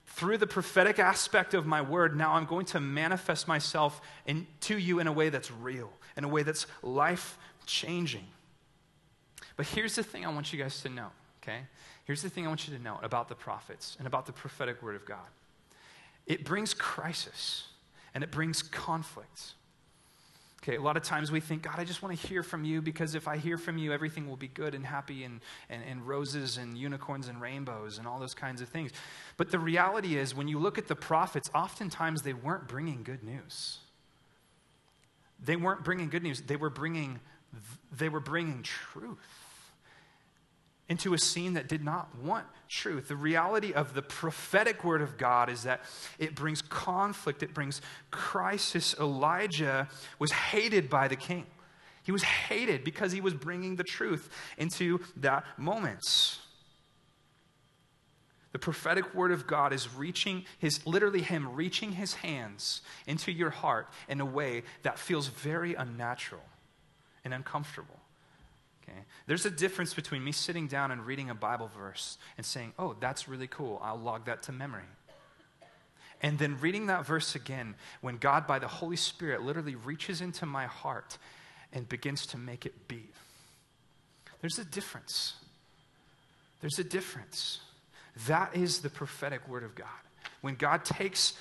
[0.06, 4.78] through the prophetic aspect of my word, now I'm going to manifest myself in, to
[4.78, 8.24] you in a way that's real, in a way that's life changing.
[9.56, 11.08] But here's the thing I want you guys to know,
[11.42, 11.60] okay?
[12.04, 14.82] Here's the thing I want you to know about the prophets and about the prophetic
[14.82, 15.26] word of God
[16.26, 17.68] it brings crisis
[18.14, 19.52] and it brings conflict.
[20.62, 22.82] Okay, a lot of times we think, God, I just want to hear from you
[22.82, 25.40] because if I hear from you, everything will be good and happy and,
[25.70, 28.90] and, and roses and unicorns and rainbows and all those kinds of things.
[29.36, 33.22] But the reality is, when you look at the prophets, oftentimes they weren't bringing good
[33.22, 33.78] news.
[35.42, 37.20] They weren't bringing good news, they were bringing,
[37.92, 39.18] they were bringing truth
[40.88, 43.08] into a scene that did not want truth.
[43.08, 45.80] The reality of the prophetic word of God is that
[46.18, 47.80] it brings conflict, it brings
[48.10, 48.94] crisis.
[48.98, 51.46] Elijah was hated by the king.
[52.04, 56.38] He was hated because he was bringing the truth into that moment.
[58.56, 63.50] The prophetic word of God is reaching his, literally, him reaching his hands into your
[63.50, 66.40] heart in a way that feels very unnatural
[67.22, 68.00] and uncomfortable.
[68.82, 68.96] Okay?
[69.26, 72.96] There's a difference between me sitting down and reading a Bible verse and saying, oh,
[72.98, 73.78] that's really cool.
[73.84, 74.88] I'll log that to memory.
[76.22, 80.46] And then reading that verse again when God, by the Holy Spirit, literally reaches into
[80.46, 81.18] my heart
[81.74, 83.12] and begins to make it beat.
[84.40, 85.34] There's a difference.
[86.62, 87.60] There's a difference.
[88.26, 89.86] That is the prophetic word of God.
[90.40, 91.34] When God takes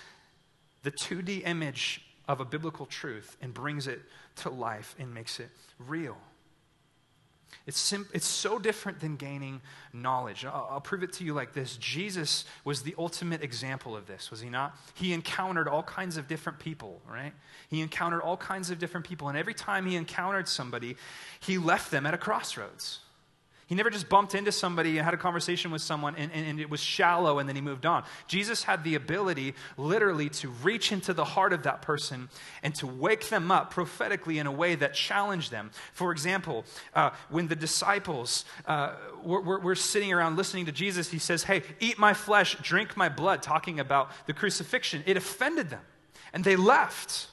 [0.84, 4.01] the 2D image of a biblical truth and brings it
[4.38, 5.49] to life and makes it
[5.80, 6.17] real.
[7.67, 9.61] It's, sim- it's so different than gaining
[9.93, 10.45] knowledge.
[10.45, 14.30] I'll, I'll prove it to you like this Jesus was the ultimate example of this,
[14.30, 14.78] was he not?
[14.93, 17.34] He encountered all kinds of different people, right?
[17.69, 19.30] He encountered all kinds of different people.
[19.30, 20.97] And every time he encountered somebody,
[21.39, 22.99] he left them at a crossroads.
[23.68, 26.59] He never just bumped into somebody and had a conversation with someone and, and, and,
[26.59, 28.03] it was shallow and then he moved on.
[28.28, 32.30] Jesus had the ability, literally, to reach into the heart of that person
[32.61, 35.72] and to wake them up prophetically in a way that challenged them.
[35.93, 36.63] For example,
[36.93, 38.93] uh, when the disciples uh,
[39.24, 42.95] were, were, were sitting around listening to Jesus, he says, Hey, eat my flesh, drink
[42.95, 45.01] my blood, talking about the crucifixion.
[45.07, 45.82] It offended them
[46.34, 47.30] and they left.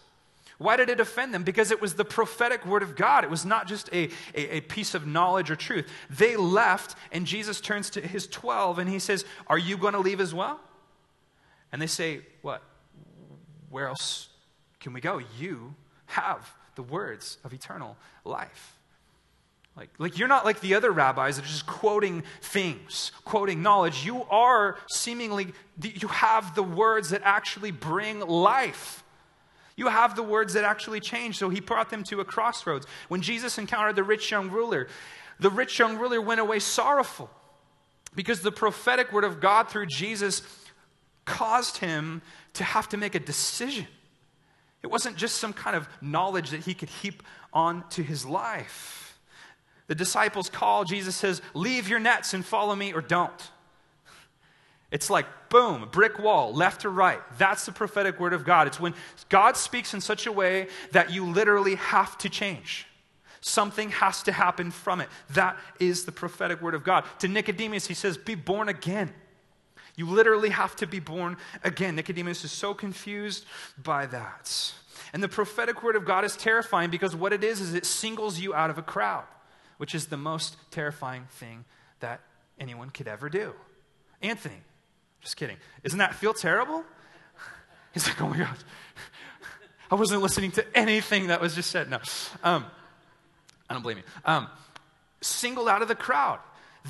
[0.62, 1.42] Why did it offend them?
[1.42, 3.24] Because it was the prophetic word of God.
[3.24, 5.88] It was not just a, a, a, piece of knowledge or truth.
[6.10, 10.00] They left, and Jesus turns to his 12 and he says, Are you going to
[10.00, 10.60] leave as well?
[11.72, 12.62] And they say, What?
[13.70, 14.28] Where else
[14.80, 15.20] can we go?
[15.38, 15.74] You
[16.06, 18.78] have the words of eternal life.
[19.76, 24.04] Like, like you're not like the other rabbis that are just quoting things, quoting knowledge.
[24.04, 25.52] You are seemingly,
[25.82, 29.01] you have the words that actually bring life.
[29.76, 31.38] You have the words that actually change.
[31.38, 32.86] So he brought them to a crossroads.
[33.08, 34.88] When Jesus encountered the rich young ruler,
[35.40, 37.30] the rich young ruler went away sorrowful
[38.14, 40.42] because the prophetic word of God through Jesus
[41.24, 42.22] caused him
[42.54, 43.86] to have to make a decision.
[44.82, 49.18] It wasn't just some kind of knowledge that he could heap on to his life.
[49.86, 53.50] The disciples call, Jesus says, Leave your nets and follow me, or don't.
[54.92, 57.18] It's like, boom, brick wall, left to right.
[57.38, 58.66] That's the prophetic word of God.
[58.66, 58.94] It's when
[59.30, 62.86] God speaks in such a way that you literally have to change.
[63.40, 65.08] Something has to happen from it.
[65.30, 67.04] That is the prophetic word of God.
[67.20, 69.12] To Nicodemus, he says, Be born again.
[69.96, 71.96] You literally have to be born again.
[71.96, 73.46] Nicodemus is so confused
[73.82, 74.74] by that.
[75.14, 78.38] And the prophetic word of God is terrifying because what it is is it singles
[78.38, 79.24] you out of a crowd,
[79.78, 81.64] which is the most terrifying thing
[82.00, 82.20] that
[82.60, 83.54] anyone could ever do.
[84.22, 84.62] Anthony,
[85.22, 85.56] just kidding.
[85.82, 86.84] Doesn't that feel terrible?
[87.94, 88.56] He's like, oh my God.
[89.90, 91.88] I wasn't listening to anything that was just said.
[91.88, 91.98] No.
[92.42, 92.66] Um,
[93.68, 94.04] I don't blame you.
[94.24, 94.48] Um,
[95.20, 96.40] singled out of the crowd.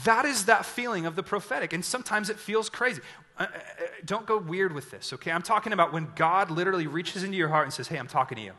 [0.05, 1.72] That is that feeling of the prophetic.
[1.72, 3.03] And sometimes it feels crazy.
[3.39, 5.30] Uh, uh, uh, don't go weird with this, okay?
[5.30, 8.37] I'm talking about when God literally reaches into your heart and says, hey, I'm talking
[8.37, 8.53] to you.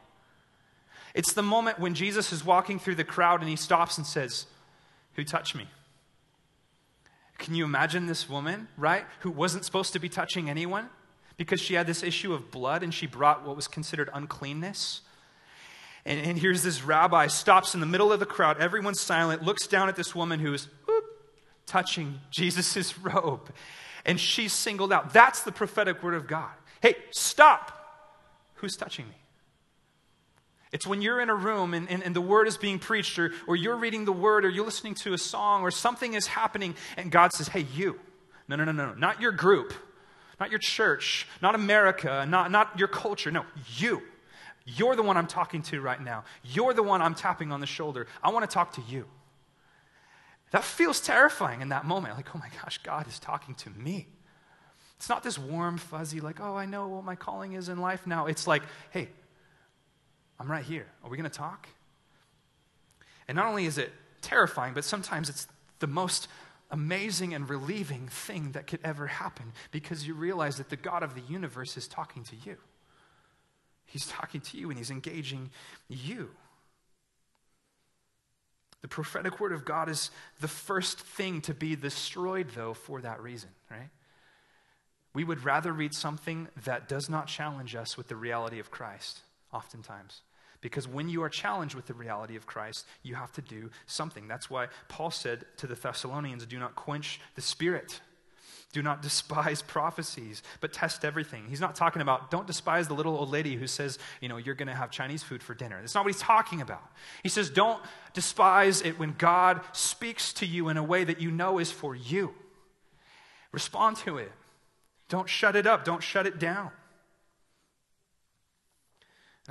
[1.14, 4.48] It's the moment when Jesus is walking through the crowd and he stops and says,
[5.16, 5.68] Who touched me?
[7.44, 10.88] Can you imagine this woman, right, who wasn't supposed to be touching anyone
[11.36, 15.02] because she had this issue of blood and she brought what was considered uncleanness?
[16.06, 19.68] And, and here's this rabbi stops in the middle of the crowd, everyone's silent, looks
[19.68, 21.04] down at this woman who's whoop,
[21.66, 23.52] touching Jesus' robe,
[24.06, 25.12] and she's singled out.
[25.12, 26.54] That's the prophetic word of God.
[26.82, 27.78] Hey, stop!
[28.56, 29.16] Who's touching me?
[30.74, 33.32] It's when you're in a room and, and, and, the word is being preached, or,
[33.46, 36.74] or you're reading the word, or you're listening to a song, or something is happening,
[36.98, 38.00] and God says, Hey, you.
[38.48, 39.74] No, no, no, no, not your group,
[40.40, 43.32] not your church, not America, not, not your culture.
[43.32, 43.46] No,
[43.78, 44.02] you.
[44.66, 46.24] You're the one I'm talking to right now.
[46.44, 48.08] You're the one I'm tapping on the shoulder.
[48.24, 49.06] I want to talk to you.
[50.52, 52.16] That feels terrifying in that moment.
[52.16, 54.08] Like, oh my gosh, God is talking to me.
[54.98, 58.08] It's not this warm, fuzzy, like, oh, I know what my calling is in life
[58.08, 58.26] now.
[58.26, 59.10] It's like, hey,
[60.40, 60.88] I'm right here.
[61.04, 61.68] Are we going to talk?
[63.28, 65.48] And not only is it terrifying, but sometimes it's
[65.80, 66.28] the most
[66.72, 71.14] amazing and relieving thing that could ever happen because you realize that the God of
[71.14, 72.58] the universe is talking to you.
[73.86, 75.52] He's talking to you and he's engaging
[75.88, 76.32] you.
[78.82, 80.12] The prophetic word of God is
[80.42, 83.90] the first thing to be destroyed, though, for that reason, right?
[85.14, 89.22] We would rather read something that does not challenge us with the reality of Christ,
[89.54, 90.22] oftentimes.
[90.62, 94.30] Because when you are challenged with the reality of Christ, you have to do something.
[94.30, 98.00] That's why Paul said to the Thessalonians do not quench the spirit.
[98.72, 101.46] Do not despise prophecies, but test everything.
[101.50, 104.56] He's not talking about don't despise the little old lady who says, you know, you're
[104.56, 105.80] going to have Chinese food for dinner.
[105.82, 106.84] That's not what he's talking about.
[107.24, 107.82] He says, don't
[108.14, 111.94] despise it when God speaks to you in a way that you know is for
[111.94, 112.34] you.
[113.52, 114.32] Respond to it.
[115.10, 115.86] Don't shut it up.
[115.86, 116.72] Don't shut it down.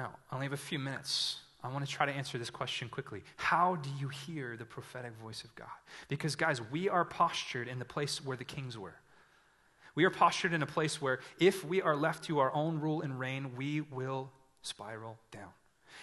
[0.02, 1.36] Now, I only have a few minutes.
[1.62, 3.22] I want to try to answer this question quickly.
[3.36, 5.68] How do you hear the prophetic voice of God?
[6.08, 8.96] Because, guys, we are postured in the place where the kings were.
[9.94, 13.02] We are postured in a place where if we are left to our own rule
[13.02, 14.32] and reign, we will
[14.62, 15.50] spiral down.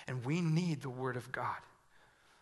[0.08, 1.58] And we need the Word of God.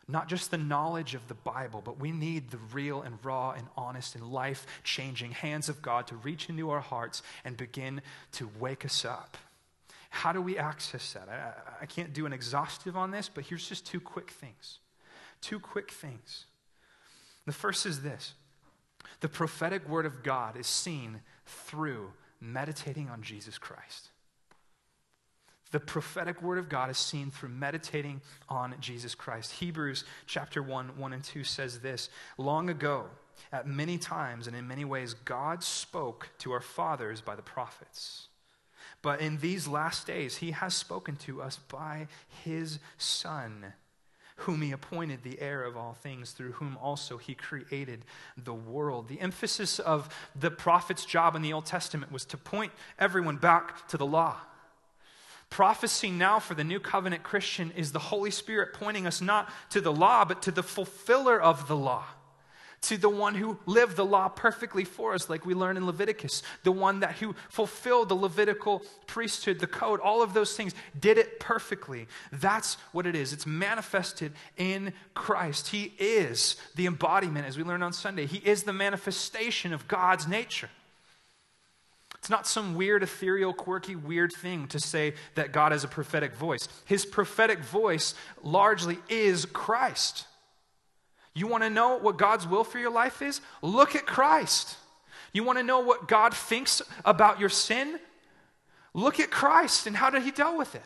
[0.07, 3.65] Not just the knowledge of the Bible, but we need the real and raw and
[3.75, 8.03] honest and life changing hands of God to reach into our hearts and begin
[8.33, 9.37] to wake us up.
[10.17, 11.29] How do we access that?
[11.29, 14.79] I, I can't do an exhaustive on this, but here's just two quick things.
[15.41, 16.45] Two quick things.
[17.45, 18.33] The first is this
[19.19, 24.09] the prophetic word of God is seen through meditating on Jesus Christ.
[25.71, 29.51] The prophetic word of God is seen through meditating on Jesus Christ.
[29.51, 32.09] Hebrews chapter 1, 1 and 2 says this
[32.39, 33.05] Long ago,
[33.53, 38.26] at many times and in many ways, God spoke to our fathers by the prophets.
[39.07, 42.07] But in these last days, he has spoken to us by
[42.43, 43.71] his Son,
[44.35, 48.03] whom he appointed the heir of all things, through whom also he created
[48.35, 49.07] the world.
[49.07, 53.87] The emphasis of the prophet's job in the Old Testament was to point everyone back
[53.87, 54.41] to the law
[55.49, 59.79] Prophecy now for the new covenant Christian is the Holy Spirit pointing us not to
[59.79, 62.03] the law, but to the fulfiller of the law,
[62.81, 66.43] to the one who lived the law perfectly for us, like we learn in Leviticus,
[66.63, 71.17] the one that who fulfilled the Levitical priesthood, the code, all of those things, did
[71.17, 72.07] it perfectly.
[72.31, 73.33] That's what it is.
[73.33, 75.69] It's manifested in Christ.
[75.69, 78.27] He is the embodiment, as we learned on Sunday.
[78.27, 80.69] He is the manifestation of God's nature.
[82.19, 86.35] It's not some weird, ethereal, quirky, weird thing to say that God has a prophetic
[86.35, 86.67] voice.
[86.85, 88.13] His prophetic voice
[88.43, 90.26] largely is Christ.
[91.37, 93.41] You want to know what God's will for your life is?
[93.61, 94.75] Look at Christ.
[95.33, 97.99] You want to know what God thinks about your sin?
[98.95, 100.81] Look at Christ and how did he deal with it?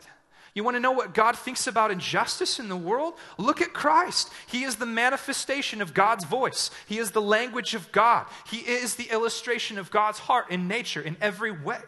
[0.53, 3.13] You want to know what God thinks about injustice in the world?
[3.37, 4.29] Look at Christ.
[4.47, 8.95] He is the manifestation of God's voice, He is the language of God, He is
[8.95, 11.79] the illustration of God's heart and nature in every way.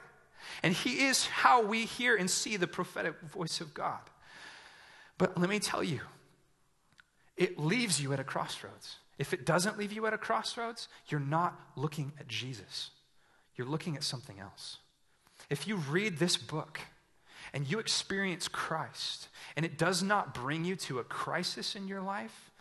[0.62, 4.00] And He is how we hear and see the prophetic voice of God.
[5.18, 6.00] But let me tell you,
[7.38, 8.98] it leaves you at a crossroads.
[9.18, 12.92] If it doesn't leave you at a crossroads, you're not looking at Jesus.
[13.56, 14.78] You're looking at something else.
[15.50, 16.80] If you read this book,
[17.54, 22.02] and you experience Christ, and it does not bring you to a crisis in your
[22.02, 22.52] life,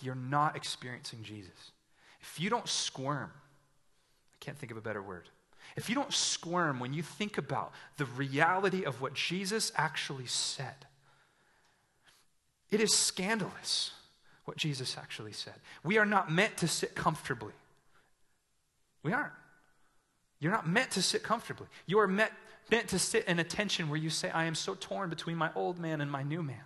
[0.00, 1.72] you're not experiencing Jesus.
[2.20, 5.28] If you don't squirm, I can't think of a better word.
[5.76, 10.86] If you don't squirm when you think about the reality of what Jesus actually said,
[12.72, 13.92] it is scandalous
[14.46, 15.54] what Jesus actually said.
[15.84, 17.52] We are not meant to sit comfortably.
[19.04, 19.32] We aren't.
[20.40, 21.68] You're not meant to sit comfortably.
[21.86, 22.32] You are meant
[22.70, 25.50] meant to sit in a tension where you say, I am so torn between my
[25.54, 26.62] old man and my new man.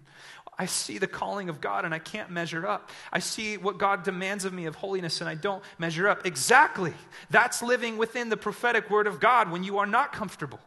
[0.58, 2.90] I see the calling of God and I can't measure up.
[3.12, 6.24] I see what God demands of me of holiness and I don't measure up.
[6.24, 6.94] Exactly.
[7.30, 10.60] That's living within the prophetic word of God when you are not comfortable.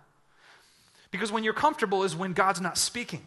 [1.09, 3.25] Because when you're comfortable is when God's not speaking.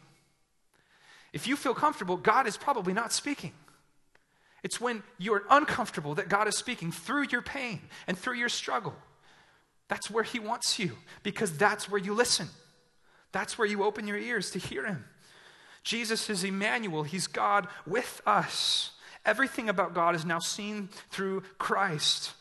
[1.32, 3.52] If you feel comfortable, God is probably not speaking.
[4.62, 8.94] It's when you're uncomfortable that God is speaking through your pain and through your struggle.
[9.88, 12.48] That's where He wants you because that's where you listen.
[13.32, 15.04] That's where you open your ears to hear Him.
[15.82, 18.92] Jesus is Emmanuel, He's God with us.
[19.24, 22.34] Everything about God is now seen through Christ.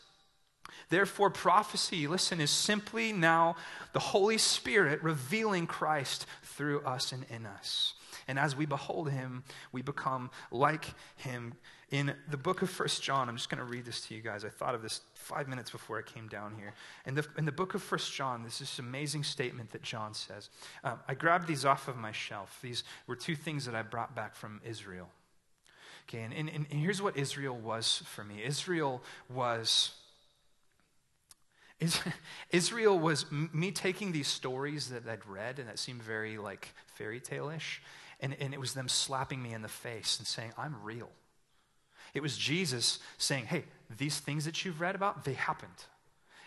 [0.90, 3.56] Therefore, prophecy, listen, is simply now
[3.92, 7.94] the Holy Spirit revealing Christ through us and in us.
[8.28, 11.54] And as we behold him, we become like him.
[11.90, 14.44] In the book of First John, I'm just going to read this to you guys.
[14.44, 16.72] I thought of this five minutes before I came down here.
[17.04, 20.14] In the, in the book of First John, this is this amazing statement that John
[20.14, 20.48] says.
[20.84, 22.58] Um, I grabbed these off of my shelf.
[22.62, 25.10] These were two things that I brought back from Israel.
[26.08, 29.92] Okay, and, and, and here's what Israel was for me Israel was.
[32.52, 37.18] Israel was me taking these stories that I'd read and that seemed very like fairy
[37.18, 37.82] tale ish,
[38.22, 41.10] and, and it was them slapping me in the face and saying, I'm real.
[42.14, 43.64] It was Jesus saying, Hey,
[43.98, 45.70] these things that you've read about, they happened.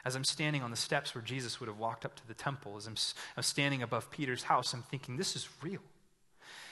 [0.05, 2.77] As I'm standing on the steps where Jesus would have walked up to the temple,
[2.77, 2.95] as I'm,
[3.35, 5.81] I'm standing above Peter's house, I'm thinking, This is real.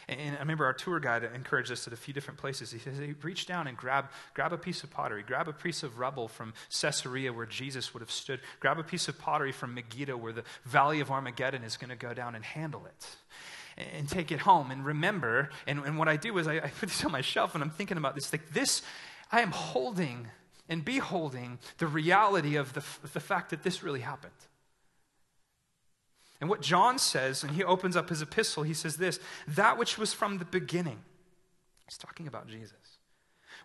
[0.08, 2.72] And I remember our tour guide encouraged us at a few different places.
[2.72, 5.82] He says, hey, reach down and grab, grab a piece of pottery, grab a piece
[5.82, 9.74] of rubble from Caesarea where Jesus would have stood, grab a piece of pottery from
[9.74, 13.16] Megiddo where the valley of Armageddon is going to go down and handle it
[13.78, 15.50] and take it home and remember.
[15.68, 17.70] And, and what I do is I, I put this on my shelf and I'm
[17.70, 18.32] thinking about this.
[18.32, 18.82] Like this,
[19.32, 20.28] I am holding
[20.70, 24.32] and beholding the reality of the, the fact that this really happened.
[26.40, 29.98] And what John says, and he opens up his epistle, he says this that which
[29.98, 31.00] was from the beginning.
[31.86, 32.83] He's talking about Jesus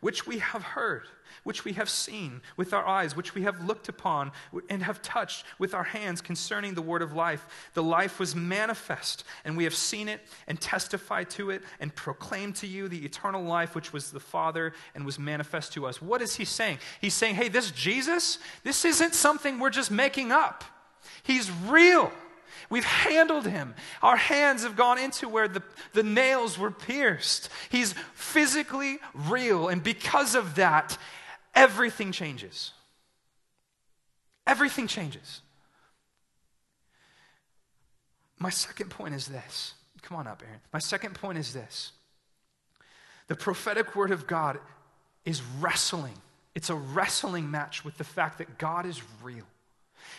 [0.01, 1.09] which we have heard,
[1.45, 4.33] which we have seen with our eyes, which we have looked upon
[4.69, 7.71] and have touched with our hands concerning the word of life.
[7.75, 12.57] The life was manifest, and we have seen it and testified to it and proclaimed
[12.57, 16.03] to you the eternal life which was the Father and was manifest to us.
[16.03, 16.79] What is he saying?
[17.01, 20.65] He's saying, hey, this Jesus, this isn't something we're just making up.
[21.23, 22.13] He's real.
[22.71, 23.75] We've handled him.
[24.03, 27.49] Our hands have gone into where the, the nails were pierced.
[27.69, 29.69] He's physically real.
[29.69, 30.99] And because of that,
[31.55, 32.73] everything changes.
[34.47, 35.43] Everything changes.
[38.39, 39.75] My second point is this.
[40.03, 40.61] Come on up, Aaron.
[40.73, 41.93] My second point is this.
[43.27, 44.59] The prophetic word of God
[45.25, 46.15] is wrestling.
[46.55, 49.45] It's a wrestling match with the fact that God is real.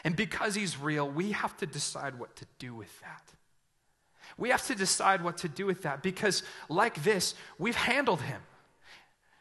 [0.04, 3.24] And because he's real, we have to decide what to do with that.
[4.38, 8.42] We have to decide what to do with that because, like this, we've handled him.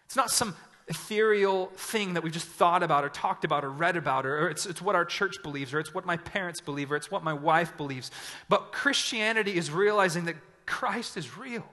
[0.06, 0.56] It's not some
[0.88, 4.64] ethereal thing that we've just thought about or talked about or read about, or it's,
[4.66, 7.34] it's what our church believes, or it's what my parents believe, or it's what my
[7.34, 8.10] wife believes.
[8.48, 10.36] But Christianity is realizing that
[10.66, 11.66] Christ is real.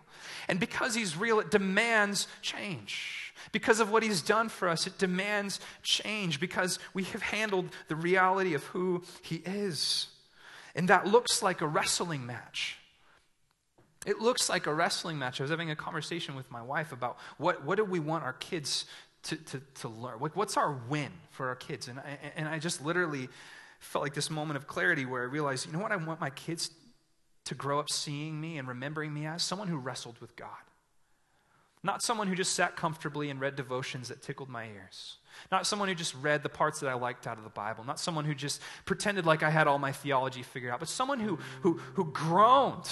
[0.47, 3.24] And because he's real, it demands change.
[3.51, 7.95] Because of what he's done for us, it demands change because we have handled the
[7.95, 10.07] reality of who he is.
[10.75, 12.77] And that looks like a wrestling match.
[14.05, 15.39] It looks like a wrestling match.
[15.39, 18.33] I was having a conversation with my wife about what, what do we want our
[18.33, 18.85] kids
[19.23, 20.19] to, to, to learn?
[20.19, 21.87] Like, what's our win for our kids?
[21.87, 23.29] And I, and I just literally
[23.79, 26.29] felt like this moment of clarity where I realized, you know what I want my
[26.29, 26.71] kids
[27.45, 29.41] to grow up seeing me and remembering me as?
[29.43, 30.49] Someone who wrestled with God.
[31.86, 35.17] Not someone who just sat comfortably and read devotions that tickled my ears.
[35.51, 37.83] Not someone who just read the parts that I liked out of the Bible.
[37.83, 41.19] Not someone who just pretended like I had all my theology figured out, but someone
[41.19, 42.89] who, who, who groaned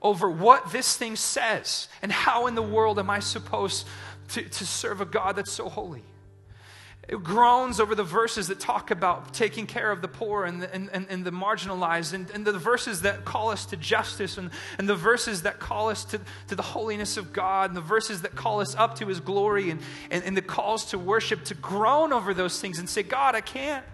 [0.00, 3.84] over what this thing says and how in the world am I supposed
[4.28, 6.04] to, to serve a God that's so holy.
[7.08, 10.74] It groans over the verses that talk about taking care of the poor and the,
[10.74, 14.50] and, and, and the marginalized, and, and, the verses that call us to justice, and,
[14.76, 18.20] and the verses that call us to, to the holiness of God, and the verses
[18.22, 19.80] that call us up to His glory, and,
[20.10, 23.40] and, and the calls to worship, to groan over those things and say, God, I
[23.40, 23.86] can't.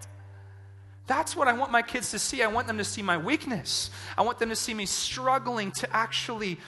[1.07, 2.43] That's what I want my kids to see.
[2.43, 3.91] I want them to see my weakness.
[4.19, 6.59] I want them to see me struggling to actually,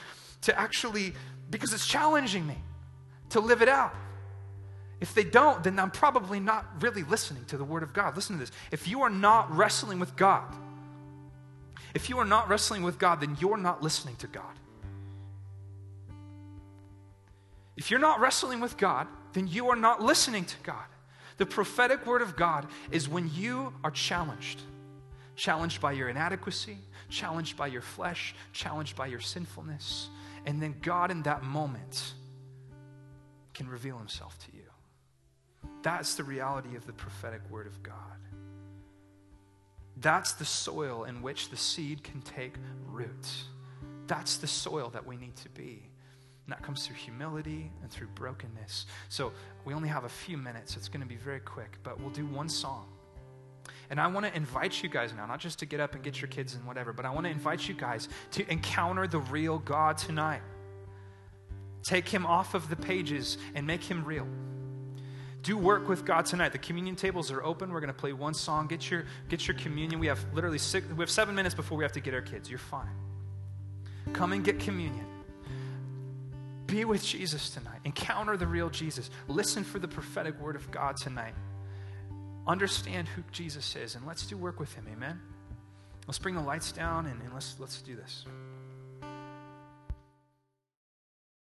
[0.43, 1.13] to actually,
[1.49, 2.55] because it's challenging me
[3.31, 3.93] to live it out.
[4.99, 8.15] If they don't, then I'm probably not really listening to the Word of God.
[8.15, 8.51] Listen to this.
[8.71, 10.43] If you are not wrestling with God,
[11.93, 14.43] if you are not wrestling with God, then you're not listening to God.
[17.75, 20.85] If you're not wrestling with God, then you are not listening to God.
[21.37, 24.61] The prophetic word of God is when you are challenged
[25.37, 26.79] challenged by your inadequacy,
[27.09, 30.09] challenged by your flesh, challenged by your sinfulness.
[30.45, 32.13] And then God, in that moment,
[33.53, 34.56] can reveal himself to you.
[35.87, 37.95] That's the reality of the prophetic word of God.
[39.95, 42.55] That's the soil in which the seed can take
[42.87, 43.29] root.
[44.05, 45.89] That's the soil that we need to be.
[46.43, 48.85] And that comes through humility and through brokenness.
[49.07, 49.31] So
[49.63, 50.75] we only have a few minutes.
[50.75, 52.89] It's going to be very quick, but we'll do one song.
[53.89, 56.19] And I want to invite you guys now, not just to get up and get
[56.19, 59.59] your kids and whatever, but I want to invite you guys to encounter the real
[59.59, 60.41] God tonight.
[61.81, 64.27] Take him off of the pages and make him real.
[65.47, 66.51] Do work with God tonight.
[66.51, 67.71] The communion tables are open.
[67.71, 68.67] We're going to play one song.
[68.67, 69.97] Get your, get your communion.
[69.97, 72.49] We have literally six, we have seven minutes before we have to get our kids.
[72.49, 72.89] You're fine.
[74.11, 75.05] Come and get communion.
[76.65, 77.79] Be with Jesus tonight.
[77.85, 79.09] Encounter the real Jesus.
[79.29, 81.33] Listen for the prophetic word of God tonight.
[82.45, 84.85] Understand who Jesus is, and let's do work with him.
[84.91, 85.17] Amen.
[86.07, 88.25] Let's bring the lights down and, and let's let's do this.